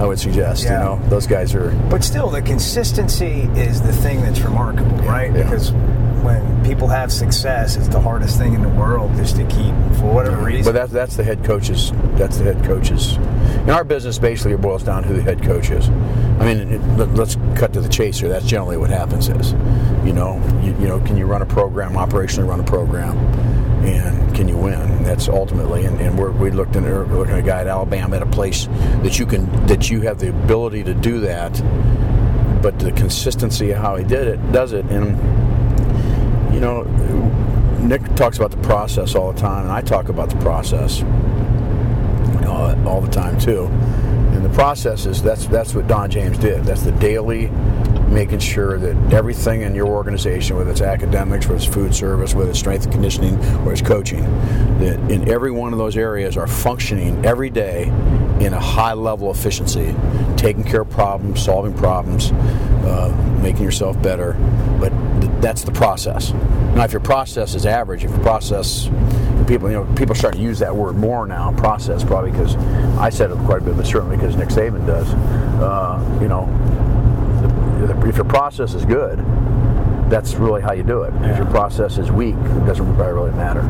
I 0.00 0.04
would 0.04 0.18
suggest. 0.18 0.64
Yeah. 0.64 0.72
You 0.72 0.84
know, 0.84 1.08
those 1.10 1.28
guys 1.28 1.54
are. 1.54 1.70
But 1.88 2.02
still, 2.02 2.28
the 2.28 2.42
consistency 2.42 3.42
is 3.54 3.80
the 3.80 3.92
thing 3.92 4.20
that's 4.22 4.40
remarkable, 4.40 4.96
right? 5.04 5.32
yeah. 5.32 5.44
Because 5.44 5.70
when 6.24 6.53
people 6.64 6.88
have 6.88 7.12
success, 7.12 7.76
it's 7.76 7.88
the 7.88 8.00
hardest 8.00 8.38
thing 8.38 8.54
in 8.54 8.62
the 8.62 8.68
world 8.68 9.14
just 9.16 9.36
to 9.36 9.44
keep 9.44 9.74
for 9.98 10.12
whatever 10.12 10.42
reason. 10.42 10.64
But 10.64 10.72
that's 10.72 10.92
that's 10.92 11.16
the 11.16 11.24
head 11.24 11.44
coaches. 11.44 11.92
That's 12.14 12.38
the 12.38 12.44
head 12.44 12.64
coaches. 12.64 13.16
In 13.16 13.70
our 13.70 13.84
business, 13.84 14.18
basically, 14.18 14.52
it 14.52 14.60
boils 14.60 14.82
down 14.82 15.02
to 15.02 15.08
who 15.08 15.16
the 15.16 15.22
head 15.22 15.42
coach 15.42 15.70
is. 15.70 15.88
I 15.88 16.44
mean, 16.44 16.72
it, 16.72 16.80
let, 16.96 17.08
us 17.18 17.36
cut 17.56 17.72
to 17.74 17.80
the 17.80 17.88
chase 17.88 18.18
here. 18.18 18.28
That's 18.28 18.46
generally 18.46 18.76
what 18.76 18.90
happens. 18.90 19.28
Is 19.28 19.52
you 20.04 20.12
know, 20.12 20.42
you, 20.62 20.72
you 20.80 20.88
know, 20.88 21.00
can 21.00 21.16
you 21.16 21.26
run 21.26 21.42
a 21.42 21.46
program 21.46 21.92
operationally? 21.92 22.48
Run 22.48 22.60
a 22.60 22.64
program, 22.64 23.16
and 23.84 24.34
can 24.34 24.48
you 24.48 24.56
win? 24.56 25.04
That's 25.04 25.28
ultimately. 25.28 25.84
And, 25.84 26.00
and 26.00 26.18
we're, 26.18 26.32
we 26.32 26.50
looked 26.50 26.76
in, 26.76 26.84
we're 26.84 27.04
looking 27.06 27.34
at 27.34 27.40
a 27.40 27.42
guy 27.42 27.60
at 27.60 27.66
Alabama 27.66 28.16
at 28.16 28.22
a 28.22 28.26
place 28.26 28.66
that 29.02 29.18
you 29.18 29.26
can 29.26 29.66
that 29.66 29.90
you 29.90 30.00
have 30.00 30.18
the 30.18 30.30
ability 30.30 30.82
to 30.84 30.94
do 30.94 31.20
that, 31.20 31.52
but 32.62 32.78
the 32.78 32.92
consistency 32.92 33.70
of 33.70 33.78
how 33.78 33.96
he 33.96 34.04
did 34.04 34.26
it 34.26 34.52
does 34.52 34.72
it 34.72 34.84
and 34.86 35.43
know, 36.64 36.82
Nick 37.80 38.02
talks 38.16 38.36
about 38.38 38.50
the 38.50 38.62
process 38.62 39.14
all 39.14 39.32
the 39.32 39.40
time, 39.40 39.64
and 39.64 39.72
I 39.72 39.80
talk 39.82 40.08
about 40.08 40.30
the 40.30 40.36
process 40.36 41.02
know, 42.44 42.84
all 42.86 43.00
the 43.00 43.10
time 43.10 43.38
too. 43.38 43.66
And 43.66 44.44
the 44.44 44.50
process 44.50 45.06
is 45.06 45.22
that's 45.22 45.46
that's 45.46 45.74
what 45.74 45.86
Don 45.86 46.10
James 46.10 46.38
did. 46.38 46.64
That's 46.64 46.82
the 46.82 46.92
daily 46.92 47.50
making 48.08 48.38
sure 48.38 48.78
that 48.78 49.12
everything 49.12 49.62
in 49.62 49.74
your 49.74 49.88
organization, 49.88 50.56
whether 50.56 50.70
it's 50.70 50.80
academics, 50.80 51.46
whether 51.46 51.56
it's 51.56 51.64
food 51.64 51.94
service, 51.94 52.34
whether 52.34 52.50
it's 52.50 52.58
strength 52.58 52.84
and 52.84 52.92
conditioning, 52.92 53.36
or 53.66 53.72
it's 53.72 53.82
coaching, 53.82 54.22
that 54.78 54.98
in 55.10 55.28
every 55.28 55.50
one 55.50 55.72
of 55.72 55.78
those 55.78 55.96
areas 55.96 56.36
are 56.36 56.46
functioning 56.46 57.24
every 57.24 57.50
day 57.50 57.84
in 58.40 58.52
a 58.52 58.60
high 58.60 58.92
level 58.92 59.30
efficiency, 59.30 59.94
taking 60.36 60.62
care 60.62 60.82
of 60.82 60.90
problems, 60.90 61.42
solving 61.42 61.74
problems, 61.74 62.30
uh, 62.84 63.38
making 63.42 63.62
yourself 63.62 64.00
better. 64.02 64.34
But 64.78 64.90
th- 65.20 65.32
that's 65.40 65.64
the 65.64 65.72
process. 65.72 66.32
Now, 66.74 66.84
if 66.84 66.92
your 66.92 67.00
process 67.00 67.54
is 67.54 67.66
average, 67.66 68.04
if 68.04 68.10
your 68.10 68.20
process 68.20 68.88
people 69.46 69.70
you 69.70 69.76
know 69.76 69.94
people 69.94 70.14
start 70.14 70.34
to 70.34 70.40
use 70.40 70.58
that 70.58 70.74
word 70.74 70.96
more 70.96 71.26
now 71.26 71.52
process 71.52 72.02
probably 72.02 72.30
because 72.30 72.56
I 72.98 73.10
said 73.10 73.30
it 73.30 73.36
quite 73.38 73.60
a 73.60 73.64
bit 73.64 73.76
but 73.76 73.86
certainly 73.86 74.16
because 74.16 74.36
Nick 74.36 74.48
Saban 74.48 74.86
does. 74.86 75.08
Uh, 75.60 76.18
you 76.20 76.28
know 76.28 76.48
if 78.08 78.16
your 78.16 78.24
process 78.24 78.74
is 78.74 78.84
good 78.84 79.18
that's 80.10 80.34
really 80.34 80.62
how 80.62 80.72
you 80.72 80.82
do 80.82 81.02
it. 81.02 81.12
If 81.22 81.36
your 81.36 81.46
process 81.46 81.98
is 81.98 82.10
weak 82.10 82.34
it 82.34 82.66
doesn't 82.66 82.96
really 82.96 83.32
matter. 83.32 83.60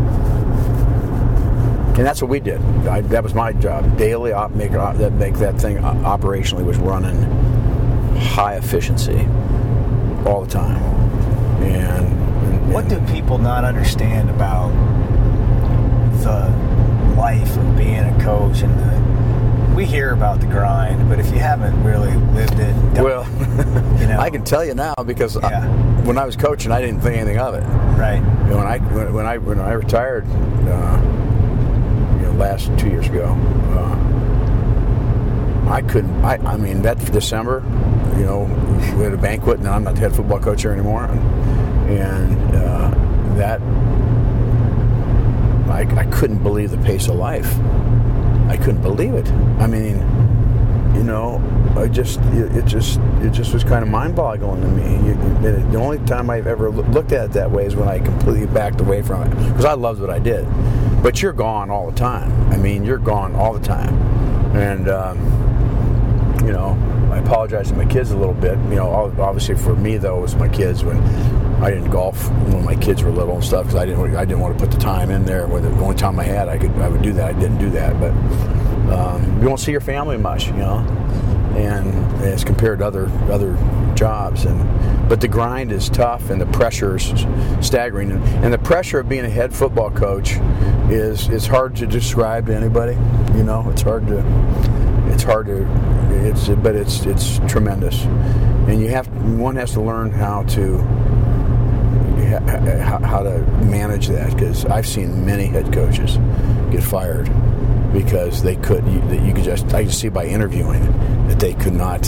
And 1.97 2.05
that's 2.05 2.21
what 2.21 2.29
we 2.29 2.41
did. 2.41 2.61
I, 2.89 3.03
that 3.03 3.23
was 3.23 3.35
my 3.35 3.53
job. 3.53 3.97
Daily 3.97 4.33
op, 4.33 4.51
make, 4.51 4.73
that 4.73 5.13
make 5.13 5.35
that 5.35 5.61
thing 5.61 5.77
operationally 5.77 6.65
was 6.65 6.77
running 6.79 7.23
high 8.17 8.57
efficiency 8.57 9.29
all 10.27 10.45
the 10.45 10.51
time. 10.51 10.83
And 11.63 12.14
what 12.75 12.89
do 12.89 12.99
people 13.13 13.39
not 13.39 13.65
understand 13.65 14.29
about 14.31 14.69
the 16.23 16.51
life 17.17 17.57
of 17.57 17.77
being 17.77 17.99
a 18.01 18.19
coach 18.25 18.63
and 18.63 18.79
the, 18.81 19.75
we 19.77 19.85
hear 19.85 20.13
about 20.13 20.41
the 20.41 20.47
grind, 20.47 21.09
but 21.09 21.19
if 21.21 21.27
you 21.33 21.39
haven't 21.39 21.81
really 21.85 22.13
lived 22.35 22.59
it, 22.59 22.75
well, 23.03 23.25
you 24.01 24.07
know, 24.07 24.19
I 24.19 24.29
can 24.31 24.45
tell 24.45 24.65
you 24.65 24.75
now 24.75 24.95
because 25.05 25.37
Yeah. 25.37 25.49
I, 25.49 25.67
when 26.07 26.19
I 26.19 26.25
was 26.25 26.37
coaching, 26.37 26.71
I 26.73 26.81
didn't 26.81 27.01
think 27.01 27.17
anything 27.17 27.39
of 27.39 27.55
it. 27.55 27.63
right? 27.99 28.21
And 28.23 28.57
when 28.57 28.67
I 28.67 28.79
when, 28.79 29.13
when 29.15 29.27
I 29.27 29.39
when 29.39 29.59
I 29.61 29.73
retired, 29.73 30.27
uh, 30.29 31.01
you 32.17 32.23
know, 32.27 32.33
last 32.37 32.71
two 32.79 32.89
years 32.89 33.09
ago, 33.09 33.27
uh, 33.73 33.97
I 35.71 35.83
couldn't. 35.83 36.25
I, 36.25 36.37
I 36.37 36.57
mean, 36.57 36.83
that 36.83 36.99
December, 37.13 37.63
you 38.17 38.25
know, 38.27 38.43
we 38.97 39.05
had 39.05 39.13
a 39.15 39.17
banquet, 39.17 39.59
and 39.59 39.69
I'm 39.69 39.83
not 39.85 39.95
the 39.95 40.01
head 40.01 40.15
football 40.15 40.39
coach 40.39 40.63
here 40.63 40.73
anymore, 40.73 41.05
and, 41.07 42.39
that 43.37 43.61
I, 45.71 45.87
I 45.99 46.05
couldn't 46.07 46.43
believe 46.43 46.71
the 46.71 46.79
pace 46.79 47.09
of 47.09 47.17
life. 47.17 47.59
I 48.49 48.57
couldn't 48.57 48.83
believe 48.83 49.15
it. 49.15 49.29
I 49.59 49.67
mean, 49.67 49.97
you 50.95 51.03
know, 51.03 51.43
I 51.77 51.89
just 51.89 52.21
it, 52.21 52.57
it 52.57 52.65
just 52.67 53.01
it 53.21 53.33
just 53.33 53.53
was 53.53 53.65
kind 53.65 53.83
of 53.83 53.89
mind-boggling 53.89 54.61
to 54.61 54.69
me. 54.69 55.09
You, 55.09 55.13
it, 55.49 55.73
the 55.73 55.79
only 55.79 55.99
time 56.07 56.31
I've 56.31 56.47
ever 56.47 56.71
looked 56.71 57.13
at 57.13 57.27
it 57.27 57.33
that 57.33 57.51
way 57.51 57.67
is 57.67 57.75
when 57.75 57.89
I 57.89 57.99
completely 57.99 58.47
backed 58.47 58.81
away 58.81 59.03
from 59.03 59.23
it 59.23 59.31
because 59.31 59.65
I 59.65 59.73
loved 59.73 60.01
what 60.01 60.11
I 60.11 60.19
did. 60.19 60.47
But 61.03 61.21
you're 61.21 61.33
gone 61.33 61.71
all 61.71 61.91
the 61.91 61.97
time. 61.97 62.31
I 62.53 62.57
mean, 62.57 62.85
you're 62.85 62.99
gone 62.99 63.35
all 63.35 63.53
the 63.53 63.67
time, 63.67 63.95
and 64.57 64.89
um, 64.89 65.19
you 66.47 66.53
know, 66.53 66.77
I 67.15 67.19
apologize 67.19 67.69
to 67.69 67.77
my 67.77 67.85
kids 67.85 68.11
a 68.11 68.17
little 68.17 68.35
bit. 68.35 68.59
You 68.71 68.75
know, 68.75 68.91
obviously 69.21 69.55
for 69.55 69.77
me 69.77 69.99
though, 69.99 70.19
it 70.19 70.23
was 70.23 70.35
my 70.35 70.49
kids 70.49 70.83
when 70.83 70.97
I 71.63 71.71
didn't 71.71 71.91
golf 71.91 72.29
when 72.29 72.65
my 72.65 72.75
kids 72.75 73.05
were 73.05 73.13
little 73.13 73.37
and 73.37 73.45
stuff 73.45 73.67
because 73.67 73.77
I 73.77 73.87
didn't 73.87 74.17
I 74.17 74.25
didn't 74.25 74.41
want 74.41 74.59
to 74.59 74.65
put 74.65 74.75
the 74.75 74.81
time 74.81 75.11
in 75.11 75.25
there. 75.25 75.47
When 75.47 75.63
the 75.63 75.71
only 75.81 75.95
time 75.95 76.19
I 76.19 76.25
had, 76.25 76.49
I 76.49 76.59
could 76.59 76.73
I 76.73 76.89
would 76.89 77.03
do 77.03 77.13
that. 77.13 77.37
I 77.37 77.39
didn't 77.39 77.59
do 77.59 77.71
that, 77.71 78.01
but 78.01 78.11
um, 78.93 79.41
you 79.41 79.47
won't 79.47 79.61
see 79.61 79.71
your 79.71 79.81
family 79.81 80.17
much, 80.17 80.49
you 80.49 80.55
know, 80.55 80.79
and 81.57 81.95
as 82.25 82.43
compared 82.43 82.81
to 82.81 82.87
other 82.87 83.07
other 83.31 83.57
jobs. 83.95 84.45
And 84.45 85.09
but 85.09 85.21
the 85.21 85.29
grind 85.29 85.71
is 85.71 85.89
tough, 85.89 86.31
and 86.31 86.41
the 86.41 86.47
pressure 86.47 86.97
is 86.97 87.27
staggering. 87.61 88.11
And, 88.11 88.25
and 88.45 88.53
the 88.53 88.59
pressure 88.59 88.99
of 88.99 89.09
being 89.09 89.25
a 89.25 89.31
head 89.31 89.55
football 89.55 89.93
coach 89.93 90.33
is 90.91 91.29
is 91.29 91.47
hard 91.47 91.77
to 91.77 91.87
describe 91.87 92.47
to 92.47 92.57
anybody. 92.57 92.95
You 93.37 93.45
know, 93.45 93.71
it's 93.71 93.83
hard 93.83 94.09
to 94.09 94.19
it's 95.13 95.23
hard 95.23 95.47
to 95.47 95.67
it's 96.27 96.49
but 96.49 96.75
it's 96.75 97.05
it's 97.07 97.39
tremendous, 97.49 98.05
and 98.05 98.81
you 98.81 98.89
have 98.89 99.07
one 99.39 99.57
has 99.57 99.73
to 99.73 99.81
learn 99.81 100.11
how 100.11 100.43
to 100.45 100.79
how, 102.35 103.23
to 103.23 103.39
manage 103.65 104.09
that 104.09 104.33
because 104.35 104.65
I've 104.67 104.87
seen 104.87 105.25
many 105.25 105.47
head 105.47 105.73
coaches 105.73 106.17
get 106.71 106.83
fired 106.83 107.31
because 107.93 108.43
they 108.43 108.57
could 108.57 108.85
that 108.85 109.23
you 109.23 109.33
could 109.33 109.45
just 109.45 109.73
I 109.73 109.85
could 109.85 109.95
see 109.95 110.09
by 110.09 110.27
interviewing 110.27 110.83
that 111.29 111.39
they 111.39 111.55
could 111.55 111.75
not 111.75 112.03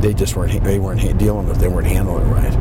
they 0.00 0.12
just 0.12 0.36
weren't 0.36 0.62
they 0.64 0.78
weren't 0.78 1.18
dealing 1.18 1.46
with 1.46 1.56
it, 1.56 1.60
they 1.60 1.68
weren't 1.68 1.86
handling 1.86 2.26
it 2.26 2.32
right. 2.32 2.54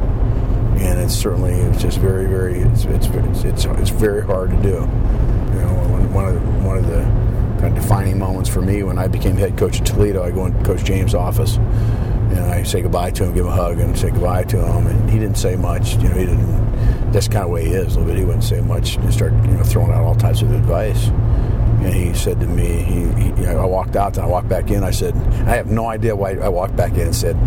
And 0.81 0.99
it's 0.99 1.13
certainly 1.13 1.53
it's 1.53 1.81
just 1.81 1.97
very 1.97 2.25
very 2.25 2.59
it's 2.59 2.85
it's 2.85 3.07
it's, 3.07 3.43
it's, 3.43 3.65
it's 3.65 3.89
very 3.89 4.23
hard 4.23 4.51
to 4.51 4.61
do. 4.61 4.69
You 4.69 5.59
know 5.59 5.87
one, 5.89 6.13
one 6.13 6.27
of 6.27 6.33
the, 6.35 6.39
one 6.61 6.77
of 6.77 6.87
the 6.87 7.30
kind 7.61 7.77
of 7.77 7.83
defining 7.83 8.17
moments 8.17 8.49
for 8.49 8.61
me 8.61 8.81
when 8.81 8.97
I 8.97 9.07
became 9.07 9.37
head 9.37 9.55
coach 9.57 9.79
at 9.79 9.85
Toledo 9.85 10.23
I 10.23 10.31
go 10.31 10.47
into 10.47 10.63
Coach 10.65 10.83
James' 10.83 11.13
office 11.13 11.57
and 11.57 12.39
I 12.39 12.63
say 12.63 12.81
goodbye 12.81 13.11
to 13.11 13.25
him, 13.25 13.33
give 13.33 13.45
him 13.45 13.51
a 13.51 13.55
hug, 13.55 13.79
and 13.79 13.97
say 13.97 14.09
goodbye 14.09 14.45
to 14.45 14.65
him. 14.65 14.87
And 14.87 15.09
he 15.09 15.19
didn't 15.19 15.37
say 15.37 15.57
much. 15.57 15.95
You 15.95 16.09
know, 16.09 16.15
he 16.15 16.25
didn't. 16.25 17.11
That's 17.11 17.27
kind 17.27 17.43
of 17.43 17.47
the 17.47 17.53
way 17.53 17.65
he 17.65 17.73
is 17.73 17.95
a 17.95 17.99
little 17.99 18.05
bit. 18.05 18.17
He 18.17 18.23
wouldn't 18.23 18.45
say 18.45 18.61
much. 18.61 18.97
He 19.01 19.11
started, 19.11 19.43
you 19.45 19.51
know, 19.51 19.63
throwing 19.63 19.91
out 19.91 20.05
all 20.05 20.15
types 20.15 20.41
of 20.41 20.51
advice. 20.51 21.07
And 21.07 21.93
he 21.93 22.13
said 22.13 22.39
to 22.39 22.47
me, 22.47 22.83
he, 22.83 23.41
he 23.41 23.47
I 23.47 23.65
walked 23.65 23.97
out, 23.97 24.15
and 24.15 24.25
I 24.25 24.29
walked 24.29 24.47
back 24.47 24.71
in. 24.71 24.81
I 24.81 24.91
said, 24.91 25.13
I 25.45 25.55
have 25.55 25.67
no 25.67 25.87
idea 25.87 26.15
why 26.15 26.35
I 26.35 26.47
walked 26.47 26.77
back 26.77 26.93
in 26.93 27.01
and 27.01 27.15
said, 27.15 27.37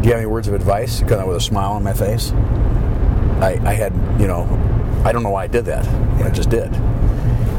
Do 0.00 0.08
you 0.08 0.14
have 0.14 0.22
any 0.22 0.26
words 0.26 0.48
of 0.48 0.54
advice? 0.54 1.02
Of 1.02 1.10
with 1.10 1.36
a 1.36 1.40
smile 1.40 1.72
on 1.72 1.84
my 1.84 1.92
face. 1.92 2.32
I, 3.42 3.60
I 3.62 3.74
had, 3.74 3.92
you 4.18 4.26
know, 4.26 4.44
I 5.04 5.12
don't 5.12 5.22
know 5.22 5.30
why 5.30 5.44
I 5.44 5.48
did 5.48 5.66
that. 5.66 5.86
I 6.24 6.30
just 6.30 6.48
did. 6.48 6.72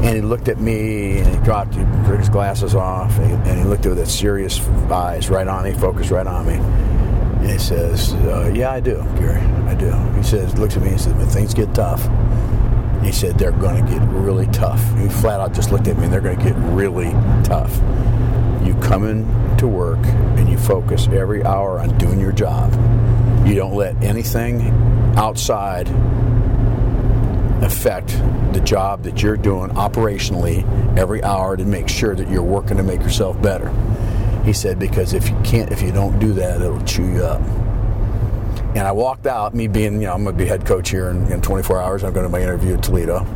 And 0.02 0.16
he 0.16 0.20
looked 0.20 0.48
at 0.48 0.60
me 0.60 1.18
and 1.18 1.36
he 1.36 1.44
dropped 1.44 1.74
his 1.74 2.28
glasses 2.28 2.74
off 2.74 3.16
and 3.18 3.26
he, 3.26 3.50
and 3.50 3.58
he 3.60 3.64
looked 3.64 3.86
with 3.86 3.98
his 3.98 4.12
serious 4.12 4.60
eyes 4.90 5.30
right 5.30 5.46
on 5.46 5.64
me, 5.64 5.72
focused 5.74 6.10
right 6.10 6.26
on 6.26 6.46
me. 6.46 6.54
And 6.54 7.50
he 7.50 7.58
says, 7.58 8.12
uh, 8.14 8.52
Yeah, 8.54 8.72
I 8.72 8.80
do, 8.80 8.96
Gary. 9.16 9.40
I 9.40 9.74
do. 9.74 9.92
He 10.16 10.22
says, 10.22 10.58
looks 10.58 10.76
at 10.76 10.82
me 10.82 10.90
and 10.90 11.00
says, 11.00 11.14
When 11.14 11.28
things 11.28 11.54
get 11.54 11.72
tough, 11.74 12.02
he 13.02 13.10
said, 13.10 13.36
they're 13.36 13.50
going 13.50 13.84
to 13.84 13.92
get 13.92 14.00
really 14.10 14.46
tough. 14.48 14.80
He 14.96 15.08
flat 15.08 15.40
out 15.40 15.52
just 15.52 15.72
looked 15.72 15.88
at 15.88 15.96
me 15.98 16.04
and 16.04 16.12
they're 16.12 16.20
going 16.20 16.38
to 16.38 16.44
get 16.44 16.54
really 16.56 17.10
tough. 17.42 17.74
You 18.64 18.76
come 18.80 19.08
in 19.08 19.56
to 19.56 19.66
work 19.66 19.98
and 20.38 20.48
you 20.48 20.56
focus 20.56 21.08
every 21.08 21.44
hour 21.44 21.80
on 21.80 21.98
doing 21.98 22.20
your 22.20 22.30
job. 22.30 22.72
You 23.46 23.56
don't 23.56 23.74
let 23.74 24.00
anything 24.04 24.70
outside 25.16 25.88
affect 27.64 28.08
the 28.52 28.60
job 28.60 29.02
that 29.04 29.22
you're 29.22 29.36
doing 29.36 29.70
operationally 29.70 30.66
every 30.98 31.22
hour 31.22 31.56
to 31.56 31.64
make 31.64 31.88
sure 31.88 32.14
that 32.14 32.28
you're 32.28 32.42
working 32.42 32.76
to 32.76 32.82
make 32.82 33.00
yourself 33.00 33.40
better. 33.40 33.70
He 34.44 34.52
said, 34.52 34.78
because 34.78 35.12
if 35.12 35.28
you 35.28 35.40
can't, 35.44 35.70
if 35.70 35.82
you 35.82 35.92
don't 35.92 36.18
do 36.18 36.32
that, 36.34 36.60
it'll 36.60 36.84
chew 36.84 37.06
you 37.06 37.24
up. 37.24 37.40
And 38.74 38.80
I 38.80 38.92
walked 38.92 39.26
out, 39.26 39.54
me 39.54 39.68
being, 39.68 39.94
you 39.94 40.06
know, 40.06 40.14
I'm 40.14 40.24
going 40.24 40.36
to 40.36 40.42
be 40.42 40.48
head 40.48 40.66
coach 40.66 40.90
here 40.90 41.10
in, 41.10 41.30
in 41.30 41.42
24 41.42 41.80
hours. 41.80 42.04
I'm 42.04 42.12
going 42.12 42.24
to 42.24 42.30
my 42.30 42.40
interview 42.40 42.74
at 42.74 42.82
Toledo. 42.82 43.26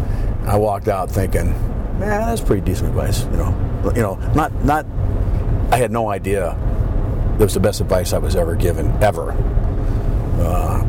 I 0.47 0.57
walked 0.57 0.89
out 0.89 1.11
thinking, 1.11 1.51
man, 1.99 2.21
that's 2.23 2.41
pretty 2.41 2.63
decent 2.63 2.89
advice. 2.89 3.25
You 3.25 3.37
know, 3.37 3.93
you 3.95 4.03
know, 4.03 4.15
not 4.35 4.53
not. 4.65 4.87
I 5.71 5.77
had 5.77 5.91
no 5.91 6.09
idea 6.09 6.57
that 7.37 7.45
was 7.45 7.55
the 7.55 7.61
best 7.61 7.81
advice 7.81 8.13
I 8.13 8.19
was 8.19 8.35
ever 8.35 8.55
given 8.55 8.91
ever. 9.03 9.33
Uh, 10.39 10.83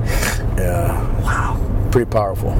yeah, 0.57 1.21
wow, 1.23 1.89
pretty 1.91 2.09
powerful. 2.09 2.51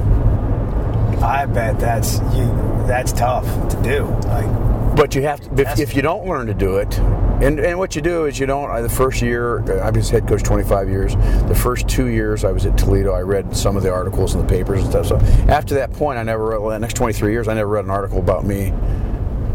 I 1.22 1.46
bet 1.46 1.78
that's 1.78 2.18
you. 2.34 2.46
That's 2.86 3.12
tough 3.12 3.44
to 3.70 3.82
do. 3.82 4.04
Like, 4.28 4.96
but 4.96 5.14
you 5.14 5.22
have 5.22 5.40
to, 5.40 5.62
if, 5.62 5.78
if, 5.78 5.94
you 5.94 6.02
don't 6.02 6.26
learn 6.26 6.46
to 6.48 6.54
do 6.54 6.78
it, 6.78 6.98
and, 7.40 7.60
and 7.60 7.78
what 7.78 7.94
you 7.94 8.02
do 8.02 8.24
is 8.24 8.38
you 8.38 8.46
don't. 8.46 8.68
Uh, 8.68 8.82
the 8.82 8.88
first 8.88 9.22
year, 9.22 9.60
uh, 9.70 9.86
I 9.86 9.90
was 9.90 10.10
head 10.10 10.26
coach 10.26 10.42
25 10.42 10.88
years. 10.88 11.14
The 11.46 11.54
first 11.54 11.88
two 11.88 12.06
years 12.06 12.44
I 12.44 12.50
was 12.50 12.66
at 12.66 12.76
Toledo, 12.76 13.12
I 13.12 13.20
read 13.20 13.56
some 13.56 13.76
of 13.76 13.84
the 13.84 13.92
articles 13.92 14.34
in 14.34 14.40
the 14.40 14.46
papers 14.46 14.82
and 14.82 14.90
stuff. 14.90 15.06
So 15.06 15.16
after 15.48 15.74
that 15.76 15.92
point, 15.92 16.18
I 16.18 16.24
never 16.24 16.46
read, 16.46 16.58
well, 16.58 16.70
the 16.70 16.80
next 16.80 16.94
23 16.94 17.30
years, 17.30 17.46
I 17.46 17.54
never 17.54 17.70
read 17.70 17.84
an 17.84 17.92
article 17.92 18.18
about 18.18 18.44
me 18.44 18.72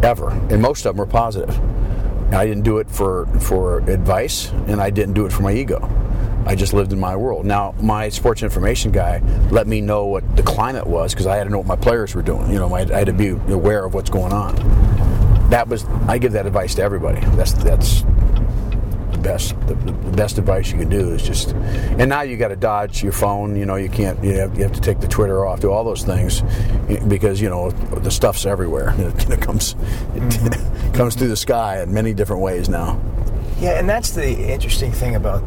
ever. 0.02 0.30
And 0.50 0.62
most 0.62 0.86
of 0.86 0.96
them 0.96 1.06
were 1.06 1.12
positive. 1.12 1.60
I 2.34 2.46
didn't 2.46 2.64
do 2.64 2.78
it 2.78 2.90
for, 2.90 3.26
for 3.40 3.80
advice, 3.90 4.50
and 4.68 4.82
I 4.82 4.90
didn't 4.90 5.14
do 5.14 5.26
it 5.26 5.34
for 5.34 5.44
my 5.44 5.54
ego. 5.54 5.80
I 6.46 6.56
just 6.56 6.74
lived 6.74 6.92
in 6.92 7.00
my 7.00 7.16
world. 7.16 7.46
Now, 7.46 7.74
my 7.82 8.10
sports 8.10 8.44
information 8.44 8.92
guy 8.92 9.20
let 9.50 9.68
me 9.68 9.82
know 9.82 10.06
what 10.06 10.36
the 10.36 10.44
climate 10.44 10.86
was 10.86 11.14
because 11.14 11.28
I 11.28 11.38
had 11.38 11.46
to 11.46 11.50
know 11.50 11.60
what 11.60 11.68
my 11.68 11.76
players 11.76 12.16
were 12.16 12.22
doing. 12.22 12.52
You 12.52 12.60
know, 12.60 12.74
I 12.74 12.86
had 12.86 13.08
to 13.08 13.14
be 13.14 13.30
aware 13.30 13.86
of 13.86 13.94
what's 13.94 14.10
going 14.10 14.34
on. 14.34 14.56
That 15.50 15.68
was 15.68 15.86
I 16.08 16.18
give 16.18 16.34
that 16.34 16.46
advice 16.46 16.76
to 16.76 16.82
everybody. 16.82 17.22
That's 17.36 17.54
that's 17.54 18.02
the 18.02 19.20
best. 19.22 19.56
The, 19.68 19.76
the 19.76 20.12
best 20.18 20.38
advice 20.38 20.72
you 20.72 20.80
can 20.80 20.90
do 20.90 21.12
is 21.12 21.24
just. 21.24 21.52
And 21.52 22.10
now 22.10 22.22
you 22.22 22.36
got 22.38 22.50
to 22.50 22.56
dodge 22.56 23.04
your 23.04 23.12
phone. 23.14 23.56
You 23.56 23.66
know, 23.66 23.76
you 23.76 23.90
can't. 23.90 24.22
You 24.24 24.34
have, 24.40 24.58
you 24.58 24.64
have 24.64 24.74
to 24.74 24.82
take 24.82 25.00
the 25.00 25.08
Twitter 25.08 25.46
off. 25.46 25.62
Do 25.62 25.72
all 25.72 25.84
those 25.84 26.04
things 26.04 26.42
because 27.08 27.40
you 27.40 27.50
know 27.50 27.72
the 27.72 28.12
stuff's 28.12 28.46
everywhere. 28.46 28.94
It, 29.04 29.42
comes 29.42 29.74
it 29.74 30.22
mm-hmm. 30.22 30.92
comes 30.94 31.16
through 31.16 31.30
the 31.30 31.38
sky 31.38 31.82
in 31.82 31.94
many 31.94 32.14
different 32.14 32.42
ways 32.42 32.68
now. 32.68 33.02
Yeah, 33.60 33.80
and 33.80 33.88
that's 33.88 34.12
the 34.12 34.52
interesting 34.52 34.92
thing 34.92 35.16
about 35.16 35.44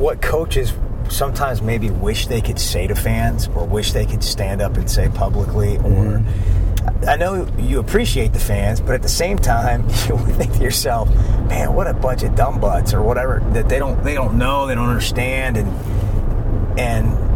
what 0.00 0.22
coaches 0.22 0.72
sometimes 1.10 1.60
maybe 1.60 1.90
wish 1.90 2.26
they 2.26 2.40
could 2.40 2.58
say 2.58 2.86
to 2.86 2.94
fans 2.94 3.48
or 3.48 3.66
wish 3.66 3.92
they 3.92 4.06
could 4.06 4.24
stand 4.24 4.62
up 4.62 4.76
and 4.76 4.90
say 4.90 5.10
publicly 5.10 5.76
or 5.78 5.80
mm-hmm. 6.18 6.60
I 7.06 7.16
know 7.16 7.46
you 7.58 7.78
appreciate 7.78 8.32
the 8.32 8.38
fans, 8.38 8.80
but 8.80 8.94
at 8.94 9.02
the 9.02 9.08
same 9.08 9.38
time, 9.38 9.82
you 10.08 10.16
think 10.34 10.54
to 10.54 10.62
yourself, 10.62 11.08
"Man, 11.46 11.74
what 11.74 11.86
a 11.86 11.92
bunch 11.92 12.22
of 12.22 12.34
dumb 12.34 12.58
butts," 12.58 12.94
or 12.94 13.02
whatever 13.02 13.40
that 13.52 13.68
they 13.68 13.78
don't 13.78 14.02
they 14.02 14.14
don't 14.14 14.38
know, 14.38 14.66
they 14.66 14.74
don't 14.74 14.88
understand, 14.88 15.58
and 15.58 16.78
and 16.78 17.29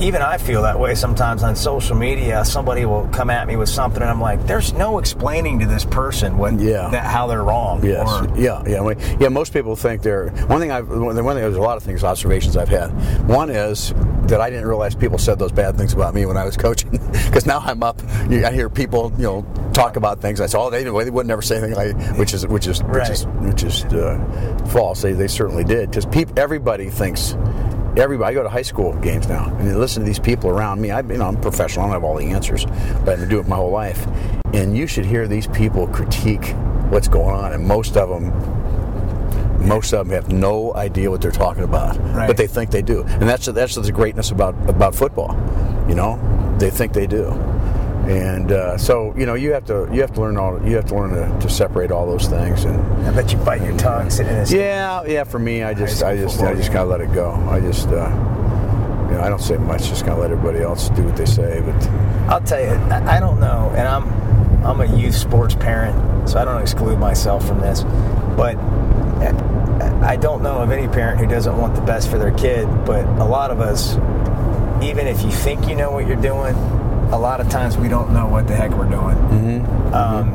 even 0.00 0.22
I 0.22 0.38
feel 0.38 0.62
that 0.62 0.78
way 0.78 0.94
sometimes 0.94 1.42
on 1.42 1.56
social 1.56 1.96
media. 1.96 2.44
Somebody 2.44 2.84
will 2.84 3.08
come 3.08 3.30
at 3.30 3.46
me 3.46 3.56
with 3.56 3.68
something, 3.68 4.00
and 4.00 4.10
I'm 4.10 4.20
like, 4.20 4.46
"There's 4.46 4.72
no 4.72 4.98
explaining 4.98 5.58
to 5.60 5.66
this 5.66 5.84
person 5.84 6.38
what 6.38 6.58
yeah. 6.60 6.88
That, 6.90 7.04
how 7.04 7.26
they're 7.26 7.42
wrong." 7.42 7.84
Yes, 7.84 8.08
or, 8.08 8.38
yeah, 8.38 8.62
yeah, 8.66 9.16
yeah. 9.20 9.28
Most 9.28 9.52
people 9.52 9.76
think 9.76 10.02
they're 10.02 10.30
one 10.46 10.60
thing. 10.60 10.70
I've 10.70 10.88
one 10.88 11.14
thing. 11.14 11.24
There's 11.24 11.56
a 11.56 11.60
lot 11.60 11.76
of 11.76 11.82
things 11.82 12.04
observations 12.04 12.56
I've 12.56 12.68
had. 12.68 12.88
One 13.28 13.50
is 13.50 13.92
that 14.28 14.40
I 14.40 14.50
didn't 14.50 14.66
realize 14.66 14.94
people 14.94 15.18
said 15.18 15.38
those 15.38 15.52
bad 15.52 15.76
things 15.76 15.92
about 15.92 16.14
me 16.14 16.26
when 16.26 16.36
I 16.36 16.44
was 16.44 16.56
coaching. 16.56 17.00
Because 17.28 17.44
now 17.44 17.58
I'm 17.58 17.82
up, 17.82 18.02
I 18.30 18.50
hear 18.52 18.70
people, 18.70 19.12
you 19.18 19.24
know, 19.24 19.70
talk 19.74 19.96
about 19.96 20.20
things. 20.20 20.40
I 20.40 20.46
say, 20.46 20.58
"Oh, 20.58 20.70
they, 20.70 20.82
they 20.82 21.10
would 21.10 21.26
never 21.26 21.42
say 21.42 21.58
anything 21.58 21.76
like," 21.76 22.18
which 22.18 22.32
is 22.32 22.46
which 22.46 22.66
is 22.66 22.82
which 22.84 23.10
is 23.10 23.26
which 23.26 23.62
is 23.64 23.84
uh, 23.84 24.66
false. 24.70 25.02
They, 25.02 25.12
they 25.12 25.28
certainly 25.28 25.64
did 25.64 25.90
because 25.90 26.06
everybody 26.36 26.88
thinks 26.88 27.36
everybody. 27.98 28.30
I 28.30 28.34
go 28.34 28.42
to 28.42 28.48
high 28.48 28.62
school 28.62 28.92
games 29.00 29.28
now, 29.28 29.54
and 29.56 29.78
listen 29.78 30.02
to 30.02 30.06
these 30.06 30.18
people 30.18 30.50
around 30.50 30.80
me. 30.80 30.90
I, 30.90 31.00
you 31.00 31.18
know, 31.18 31.26
I'm 31.26 31.40
professional. 31.40 31.84
I 31.84 31.88
don't 31.88 31.94
have 31.94 32.04
all 32.04 32.16
the 32.16 32.26
answers, 32.26 32.64
but 33.04 33.10
I've 33.10 33.20
been 33.20 33.28
doing 33.28 33.44
it 33.44 33.48
my 33.48 33.56
whole 33.56 33.70
life. 33.70 34.06
And 34.54 34.76
you 34.76 34.86
should 34.86 35.04
hear 35.04 35.28
these 35.28 35.46
people 35.48 35.86
critique 35.88 36.54
what's 36.90 37.08
going 37.08 37.34
on, 37.34 37.52
and 37.52 37.66
most 37.66 37.96
of 37.96 38.08
them, 38.08 39.66
most 39.66 39.92
of 39.92 40.06
them 40.06 40.14
have 40.14 40.32
no 40.32 40.74
idea 40.74 41.10
what 41.10 41.20
they're 41.20 41.30
talking 41.30 41.64
about, 41.64 41.98
right. 42.14 42.26
but 42.26 42.36
they 42.36 42.46
think 42.46 42.70
they 42.70 42.82
do. 42.82 43.02
And 43.02 43.22
that's 43.22 43.46
that's 43.46 43.74
the 43.74 43.92
greatness 43.92 44.30
about 44.30 44.54
about 44.68 44.94
football. 44.94 45.36
You 45.88 45.94
know, 45.94 46.56
they 46.58 46.70
think 46.70 46.92
they 46.92 47.06
do 47.06 47.32
and 48.08 48.52
uh, 48.52 48.78
so 48.78 49.14
you 49.18 49.26
know 49.26 49.34
you 49.34 49.52
have 49.52 49.66
to 49.66 49.86
you 49.92 50.00
have 50.00 50.12
to 50.14 50.20
learn 50.22 50.38
all 50.38 50.58
you 50.66 50.74
have 50.76 50.86
to 50.86 50.94
learn 50.94 51.10
to, 51.10 51.40
to 51.40 51.50
separate 51.52 51.90
all 51.90 52.06
those 52.06 52.26
things 52.26 52.64
and 52.64 52.80
I 53.06 53.12
bet 53.12 53.30
you 53.30 53.38
bite 53.38 53.60
your 53.60 53.76
tongue 53.76 54.08
sitting 54.08 54.32
in 54.32 54.38
this 54.38 54.50
yeah 54.50 55.04
yeah 55.04 55.24
for 55.24 55.38
me 55.38 55.62
I 55.62 55.74
just 55.74 56.02
I 56.02 56.16
just 56.16 56.40
I 56.40 56.54
just 56.54 56.72
gotta 56.72 56.88
let 56.88 57.02
it 57.02 57.12
go. 57.12 57.32
I 57.50 57.60
just 57.60 57.88
uh, 57.88 58.08
you 59.08 59.14
know 59.14 59.20
I 59.22 59.28
don't 59.28 59.42
say 59.42 59.58
much 59.58 59.88
just 59.88 60.06
gotta 60.06 60.22
let 60.22 60.30
everybody 60.30 60.64
else 60.64 60.88
do 60.90 61.04
what 61.04 61.16
they 61.16 61.26
say 61.26 61.60
but 61.60 61.86
I'll 62.30 62.40
tell 62.40 62.60
you 62.60 62.70
I 62.90 63.20
don't 63.20 63.40
know 63.40 63.70
and 63.76 63.86
I'm 63.86 64.08
I'm 64.64 64.80
a 64.80 64.96
youth 64.96 65.14
sports 65.14 65.54
parent 65.54 66.30
so 66.30 66.38
I 66.38 66.46
don't 66.46 66.62
exclude 66.62 66.98
myself 66.98 67.46
from 67.46 67.60
this 67.60 67.82
but 68.36 68.56
I 70.02 70.16
don't 70.16 70.42
know 70.42 70.58
of 70.58 70.70
any 70.70 70.88
parent 70.88 71.20
who 71.20 71.26
doesn't 71.26 71.58
want 71.58 71.74
the 71.74 71.82
best 71.82 72.08
for 72.10 72.16
their 72.16 72.32
kid 72.32 72.66
but 72.86 73.04
a 73.04 73.24
lot 73.24 73.50
of 73.50 73.60
us 73.60 73.96
even 74.82 75.06
if 75.06 75.22
you 75.22 75.30
think 75.30 75.68
you 75.68 75.74
know 75.74 75.90
what 75.90 76.06
you're 76.06 76.16
doing 76.16 76.54
a 77.10 77.18
lot 77.18 77.40
of 77.40 77.48
times 77.48 77.76
we 77.76 77.88
don't 77.88 78.12
know 78.12 78.26
what 78.26 78.46
the 78.46 78.54
heck 78.54 78.70
we're 78.72 78.88
doing. 78.88 79.16
Mm-hmm. 79.16 79.94
Um, 79.94 80.34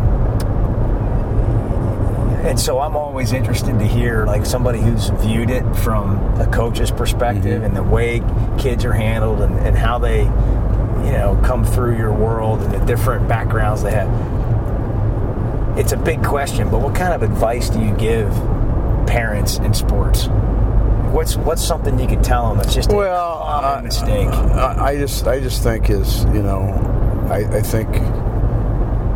and 2.46 2.60
so 2.60 2.80
I'm 2.80 2.96
always 2.96 3.32
interested 3.32 3.80
to 3.80 3.86
hear 3.86 4.26
like 4.26 4.46
somebody 4.46 4.82
who's 4.82 5.10
viewed 5.10 5.50
it 5.50 5.64
from 5.78 6.18
a 6.42 6.48
coach's 6.48 6.92
perspective 6.92 7.62
mm-hmm. 7.62 7.66
and 7.66 7.76
the 7.76 7.84
way 7.84 8.22
kids 8.60 8.84
are 8.86 8.94
handled 8.94 9.42
and, 9.42 9.58
and 9.60 9.78
how 9.78 9.98
they, 9.98 10.24
you 10.24 11.12
know, 11.12 11.40
come 11.46 11.64
through 11.64 11.98
your 11.98 12.12
world 12.12 12.62
and 12.62 12.74
the 12.74 12.86
different 12.86 13.28
backgrounds 13.28 13.84
they 13.84 13.92
have. 13.92 14.10
It's 15.78 15.92
a 15.92 15.98
big 15.98 16.24
question, 16.24 16.70
but 16.70 16.82
what 16.82 16.96
kind 16.96 17.14
of 17.14 17.24
advice 17.24 17.70
do 17.70 17.80
you 17.80 17.96
give 17.96 18.30
parents 19.08 19.58
in 19.58 19.74
sports? 19.74 20.28
What's 21.14 21.38
what's 21.38 21.64
something 21.64 22.00
you 22.00 22.08
could 22.08 22.24
tell 22.24 22.50
them 22.50 22.58
that's 22.58 22.74
just 22.74 22.92
a 22.92 22.96
well, 22.96 23.38
common 23.38 23.80
uh, 23.80 23.82
mistake? 23.84 24.28
I, 24.28 24.86
I, 24.88 24.98
just 24.98 25.28
I 25.28 25.40
just 25.40 25.62
think 25.62 25.90
is 25.90 26.26
you 26.26 26.42
know 26.42 26.62
I, 27.30 27.58
I 27.58 27.62
think 27.62 27.90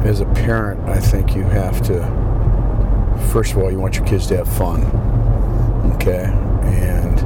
as 0.06 0.22
a 0.22 0.26
parent 0.26 0.88
I 0.88 1.00
think 1.00 1.36
you 1.36 1.42
have 1.44 1.82
to 1.88 2.00
first 3.32 3.54
of 3.54 3.58
all 3.58 3.72
you 3.72 3.80
want 3.80 3.96
your 3.96 4.06
kids 4.06 4.28
to 4.28 4.38
have 4.38 4.48
fun, 4.48 4.86
okay, 5.96 6.26
and 6.26 7.20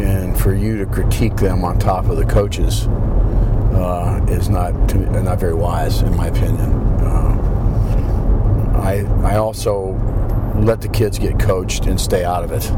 and 0.00 0.40
for 0.40 0.54
you 0.54 0.78
to 0.78 0.86
critique 0.86 1.36
them 1.36 1.62
on 1.62 1.78
top 1.78 2.06
of 2.06 2.16
the 2.16 2.24
coaches 2.24 2.86
uh, 3.74 4.24
is 4.28 4.48
not 4.48 4.72
not 5.22 5.38
very 5.38 5.54
wise 5.54 6.00
in 6.00 6.16
my 6.16 6.28
opinion. 6.28 6.72
Uh, 7.02 8.78
I 8.82 9.04
I 9.22 9.36
also 9.36 9.98
let 10.56 10.80
the 10.80 10.88
kids 10.88 11.18
get 11.18 11.38
coached 11.38 11.86
and 11.86 12.00
stay 12.00 12.24
out 12.24 12.42
of 12.42 12.52
it 12.52 12.72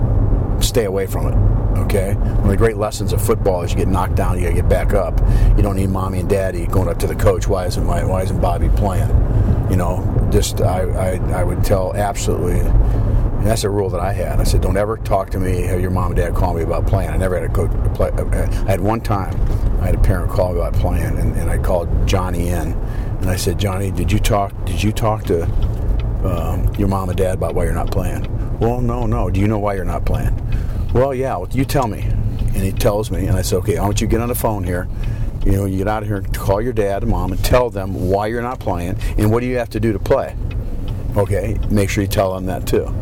stay 0.61 0.85
away 0.85 1.07
from 1.07 1.27
it. 1.29 1.79
Okay? 1.85 2.15
One 2.15 2.45
of 2.45 2.49
the 2.49 2.57
great 2.57 2.77
lessons 2.77 3.13
of 3.13 3.25
football 3.25 3.63
is 3.63 3.73
you 3.73 3.79
get 3.79 3.89
knocked 3.89 4.15
down, 4.15 4.37
you 4.37 4.43
gotta 4.43 4.55
get 4.55 4.69
back 4.69 4.95
up. 4.95 5.21
You 5.57 5.63
don't 5.63 5.77
need 5.77 5.91
mommy 5.91 6.21
and 6.21 6.29
daddy 6.29 6.67
going 6.67 6.89
up 6.89 6.99
to 7.01 7.07
the 7.07 7.17
coach. 7.17 7.47
Why 7.47 7.67
isn't 7.67 7.87
why 7.87 8.23
isn't 8.23 8.41
Bobby 8.41 8.69
playing? 8.71 9.09
You 9.71 9.77
know, 9.77 10.29
just 10.31 10.61
I, 10.61 10.83
I, 10.83 11.41
I 11.41 11.45
would 11.45 11.65
tell 11.65 11.95
absolutely. 11.95 12.61
And 12.61 13.51
that's 13.51 13.65
a 13.65 13.71
rule 13.71 13.91
that 13.91 14.01
I 14.01 14.13
had. 14.13 14.41
I 14.41 14.45
said, 14.45 14.63
don't 14.63 14.79
ever 14.79 14.97
talk 14.97 15.29
to 15.31 15.39
me. 15.39 15.63
Have 15.63 15.81
your 15.81 15.91
mom 15.91 16.13
and 16.13 16.17
dad 16.17 16.35
call 16.35 16.55
me 16.55 16.63
about 16.63 16.87
playing. 16.87 17.11
I 17.11 17.19
never 17.19 17.39
had 17.39 17.51
a 17.51 17.53
coach 17.53 17.71
play. 17.95 18.11
I 18.11 18.71
had 18.71 18.81
one 18.81 19.03
time. 19.03 19.35
I 19.83 19.87
had 19.87 19.97
a 19.97 20.01
parent 20.01 20.31
call 20.31 20.55
me 20.55 20.61
about 20.61 20.73
playing, 20.73 21.19
and, 21.19 21.37
and 21.37 21.51
I 21.51 21.59
called 21.59 22.09
Johnny 22.09 22.49
in, 22.49 22.73
and 22.73 23.29
I 23.29 23.37
said, 23.37 23.59
Johnny, 23.59 23.91
did 23.91 24.11
you 24.11 24.19
talk? 24.19 24.53
Did 24.65 24.83
you 24.83 24.93
talk 24.93 25.25
to 25.25 25.43
um, 26.25 26.75
your 26.77 26.89
mom 26.89 27.11
and 27.11 27.19
dad 27.19 27.35
about 27.35 27.55
why 27.55 27.65
you're 27.65 27.75
not 27.75 27.91
playing? 27.91 28.27
Well, 28.61 28.81
no, 28.81 29.05
no. 29.05 29.29
Do 29.29 29.41
you 29.41 29.47
know 29.47 29.59
why 29.59 29.75
you're 29.75 29.85
not 29.85 30.07
playing? 30.07 30.35
Well, 30.95 31.13
yeah, 31.13 31.37
well, 31.37 31.49
you 31.51 31.65
tell 31.65 31.89
me. 31.89 32.03
And 32.03 32.63
he 32.63 32.71
tells 32.71 33.11
me, 33.11 33.27
and 33.27 33.37
I 33.37 33.43
say, 33.43 33.57
okay, 33.57 33.77
I 33.77 33.83
want 33.85 34.01
you 34.01 34.07
to 34.07 34.11
get 34.11 34.21
on 34.21 34.29
the 34.29 34.35
phone 34.37 34.63
here. 34.63 34.89
You 35.45 35.53
know, 35.53 35.65
you 35.65 35.77
get 35.77 35.89
out 35.89 36.03
of 36.05 36.09
here 36.09 36.19
and 36.19 36.35
call 36.35 36.63
your 36.63 36.73
dad 36.73 37.03
and 37.03 37.11
mom 37.11 37.33
and 37.33 37.45
tell 37.45 37.69
them 37.69 38.09
why 38.09 38.29
you're 38.29 38.43
not 38.43 38.61
playing 38.61 38.97
and 39.19 39.33
what 39.33 39.41
do 39.41 39.47
you 39.47 39.59
have 39.59 39.71
to 39.71 39.81
do 39.81 39.93
to 39.93 39.99
play. 39.99 40.37
Okay, 41.17 41.59
make 41.69 41.91
sure 41.91 42.03
you 42.03 42.09
tell 42.09 42.33
them 42.35 42.47
that 42.47 42.67
too. 42.67 42.95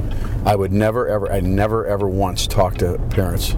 I 0.44 0.56
would 0.56 0.72
never, 0.72 1.06
ever, 1.06 1.30
I 1.30 1.40
never, 1.40 1.86
ever 1.86 2.08
once 2.08 2.46
talked 2.46 2.80
to 2.80 2.98
parents 3.10 3.52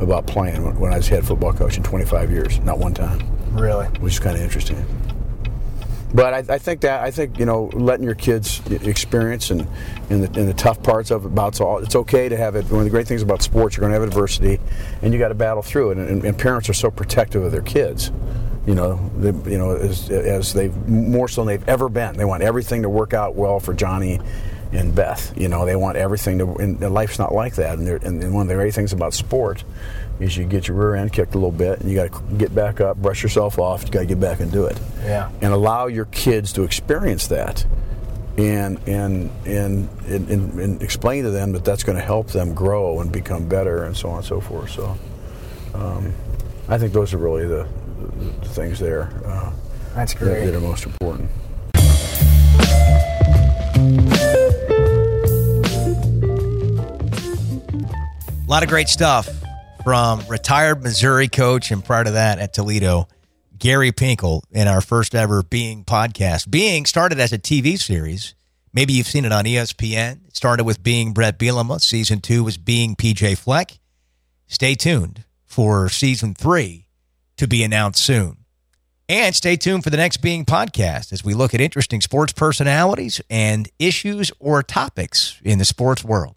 about 0.00 0.26
playing 0.26 0.64
when, 0.64 0.80
when 0.80 0.92
I 0.92 0.96
was 0.96 1.08
head 1.08 1.26
football 1.26 1.52
coach 1.52 1.76
in 1.76 1.82
25 1.82 2.30
years. 2.30 2.58
Not 2.60 2.78
one 2.78 2.94
time, 2.94 3.20
Really? 3.52 3.86
which 4.00 4.14
is 4.14 4.18
kind 4.18 4.34
of 4.36 4.42
interesting. 4.42 4.84
But 6.14 6.32
I, 6.32 6.54
I 6.54 6.58
think 6.58 6.82
that 6.82 7.02
I 7.02 7.10
think 7.10 7.38
you 7.40 7.44
know 7.44 7.64
letting 7.72 8.06
your 8.06 8.14
kids 8.14 8.62
experience 8.70 9.50
and 9.50 9.66
in 10.10 10.20
the, 10.20 10.40
in 10.40 10.46
the 10.46 10.54
tough 10.54 10.80
parts 10.80 11.10
of 11.10 11.24
it, 11.24 11.28
about 11.28 11.60
all 11.60 11.78
it's 11.78 11.96
okay 11.96 12.28
to 12.28 12.36
have 12.36 12.54
it. 12.54 12.70
One 12.70 12.80
of 12.80 12.84
the 12.84 12.90
great 12.90 13.08
things 13.08 13.20
about 13.20 13.42
sports, 13.42 13.76
you're 13.76 13.80
going 13.80 13.92
to 13.92 13.98
have 13.98 14.08
adversity, 14.08 14.60
and 15.02 15.12
you 15.12 15.18
got 15.18 15.28
to 15.28 15.34
battle 15.34 15.62
through 15.62 15.90
it. 15.90 15.98
And, 15.98 16.24
and 16.24 16.38
parents 16.38 16.68
are 16.68 16.74
so 16.74 16.90
protective 16.90 17.42
of 17.42 17.50
their 17.50 17.62
kids. 17.62 18.12
You 18.64 18.76
know, 18.76 19.10
they, 19.16 19.50
you 19.50 19.58
know, 19.58 19.72
as, 19.76 20.08
as 20.08 20.54
they've 20.54 20.74
more 20.88 21.28
so 21.28 21.44
than 21.44 21.48
they've 21.48 21.68
ever 21.68 21.88
been. 21.88 22.16
They 22.16 22.24
want 22.24 22.42
everything 22.42 22.82
to 22.82 22.88
work 22.88 23.12
out 23.12 23.34
well 23.34 23.58
for 23.60 23.74
Johnny 23.74 24.20
and 24.74 24.94
Beth. 24.94 25.32
You 25.36 25.48
know, 25.48 25.64
they 25.64 25.76
want 25.76 25.96
everything 25.96 26.38
to. 26.38 26.54
And 26.56 26.80
life's 26.80 27.18
not 27.18 27.32
like 27.32 27.54
that. 27.56 27.78
And, 27.78 27.88
and 27.88 28.34
one 28.34 28.42
of 28.42 28.48
the 28.48 28.54
great 28.54 28.74
things 28.74 28.92
about 28.92 29.14
sport 29.14 29.64
is 30.20 30.36
you 30.36 30.44
get 30.44 30.68
your 30.68 30.76
rear 30.76 30.96
end 30.96 31.12
kicked 31.12 31.34
a 31.34 31.38
little 31.38 31.52
bit, 31.52 31.80
and 31.80 31.88
you 31.88 31.96
got 31.96 32.12
to 32.12 32.36
get 32.36 32.54
back 32.54 32.80
up, 32.80 32.96
brush 32.96 33.22
yourself 33.22 33.58
off. 33.58 33.84
You 33.84 33.90
got 33.90 34.00
to 34.00 34.06
get 34.06 34.20
back 34.20 34.40
and 34.40 34.50
do 34.50 34.66
it. 34.66 34.78
Yeah. 35.02 35.30
And 35.40 35.52
allow 35.52 35.86
your 35.86 36.06
kids 36.06 36.52
to 36.54 36.62
experience 36.62 37.28
that, 37.28 37.64
and 38.36 38.78
and 38.86 39.30
and 39.46 39.88
and, 40.06 40.28
and, 40.28 40.60
and 40.60 40.82
explain 40.82 41.24
to 41.24 41.30
them 41.30 41.52
that 41.52 41.64
that's 41.64 41.84
going 41.84 41.98
to 41.98 42.04
help 42.04 42.28
them 42.28 42.54
grow 42.54 43.00
and 43.00 43.10
become 43.10 43.48
better, 43.48 43.84
and 43.84 43.96
so 43.96 44.10
on 44.10 44.18
and 44.18 44.26
so 44.26 44.40
forth. 44.40 44.70
So, 44.70 44.98
um, 45.74 46.12
I 46.68 46.78
think 46.78 46.92
those 46.92 47.14
are 47.14 47.18
really 47.18 47.46
the, 47.46 47.66
the, 48.40 48.48
things 48.48 48.78
there. 48.78 49.10
Uh, 49.24 49.52
That's 49.94 50.14
that, 50.14 50.24
that 50.24 50.54
are 50.54 50.60
most 50.60 50.86
important. 50.86 51.30
A 58.46 58.50
lot 58.50 58.62
of 58.62 58.68
great 58.68 58.90
stuff 58.90 59.26
from 59.84 60.20
retired 60.28 60.82
Missouri 60.82 61.28
coach 61.28 61.70
and 61.70 61.82
prior 61.82 62.04
to 62.04 62.10
that 62.10 62.38
at 62.38 62.52
Toledo, 62.52 63.08
Gary 63.56 63.90
Pinkel 63.90 64.42
in 64.52 64.68
our 64.68 64.82
first 64.82 65.14
ever 65.14 65.42
Being 65.42 65.82
podcast. 65.82 66.50
Being 66.50 66.84
started 66.84 67.18
as 67.20 67.32
a 67.32 67.38
TV 67.38 67.78
series. 67.78 68.34
Maybe 68.74 68.92
you've 68.92 69.06
seen 69.06 69.24
it 69.24 69.32
on 69.32 69.46
ESPN. 69.46 70.26
It 70.26 70.36
started 70.36 70.64
with 70.64 70.82
Being 70.82 71.14
Brett 71.14 71.38
Bielema. 71.38 71.80
Season 71.80 72.20
two 72.20 72.44
was 72.44 72.58
Being 72.58 72.96
PJ 72.96 73.38
Fleck. 73.38 73.78
Stay 74.46 74.74
tuned 74.74 75.24
for 75.46 75.88
season 75.88 76.34
three 76.34 76.86
to 77.38 77.48
be 77.48 77.62
announced 77.62 78.04
soon. 78.04 78.36
And 79.08 79.34
stay 79.34 79.56
tuned 79.56 79.84
for 79.84 79.90
the 79.90 79.96
next 79.96 80.18
Being 80.18 80.44
podcast 80.44 81.14
as 81.14 81.24
we 81.24 81.32
look 81.32 81.54
at 81.54 81.62
interesting 81.62 82.02
sports 82.02 82.34
personalities 82.34 83.22
and 83.30 83.70
issues 83.78 84.32
or 84.38 84.62
topics 84.62 85.40
in 85.42 85.58
the 85.58 85.64
sports 85.64 86.04
world. 86.04 86.32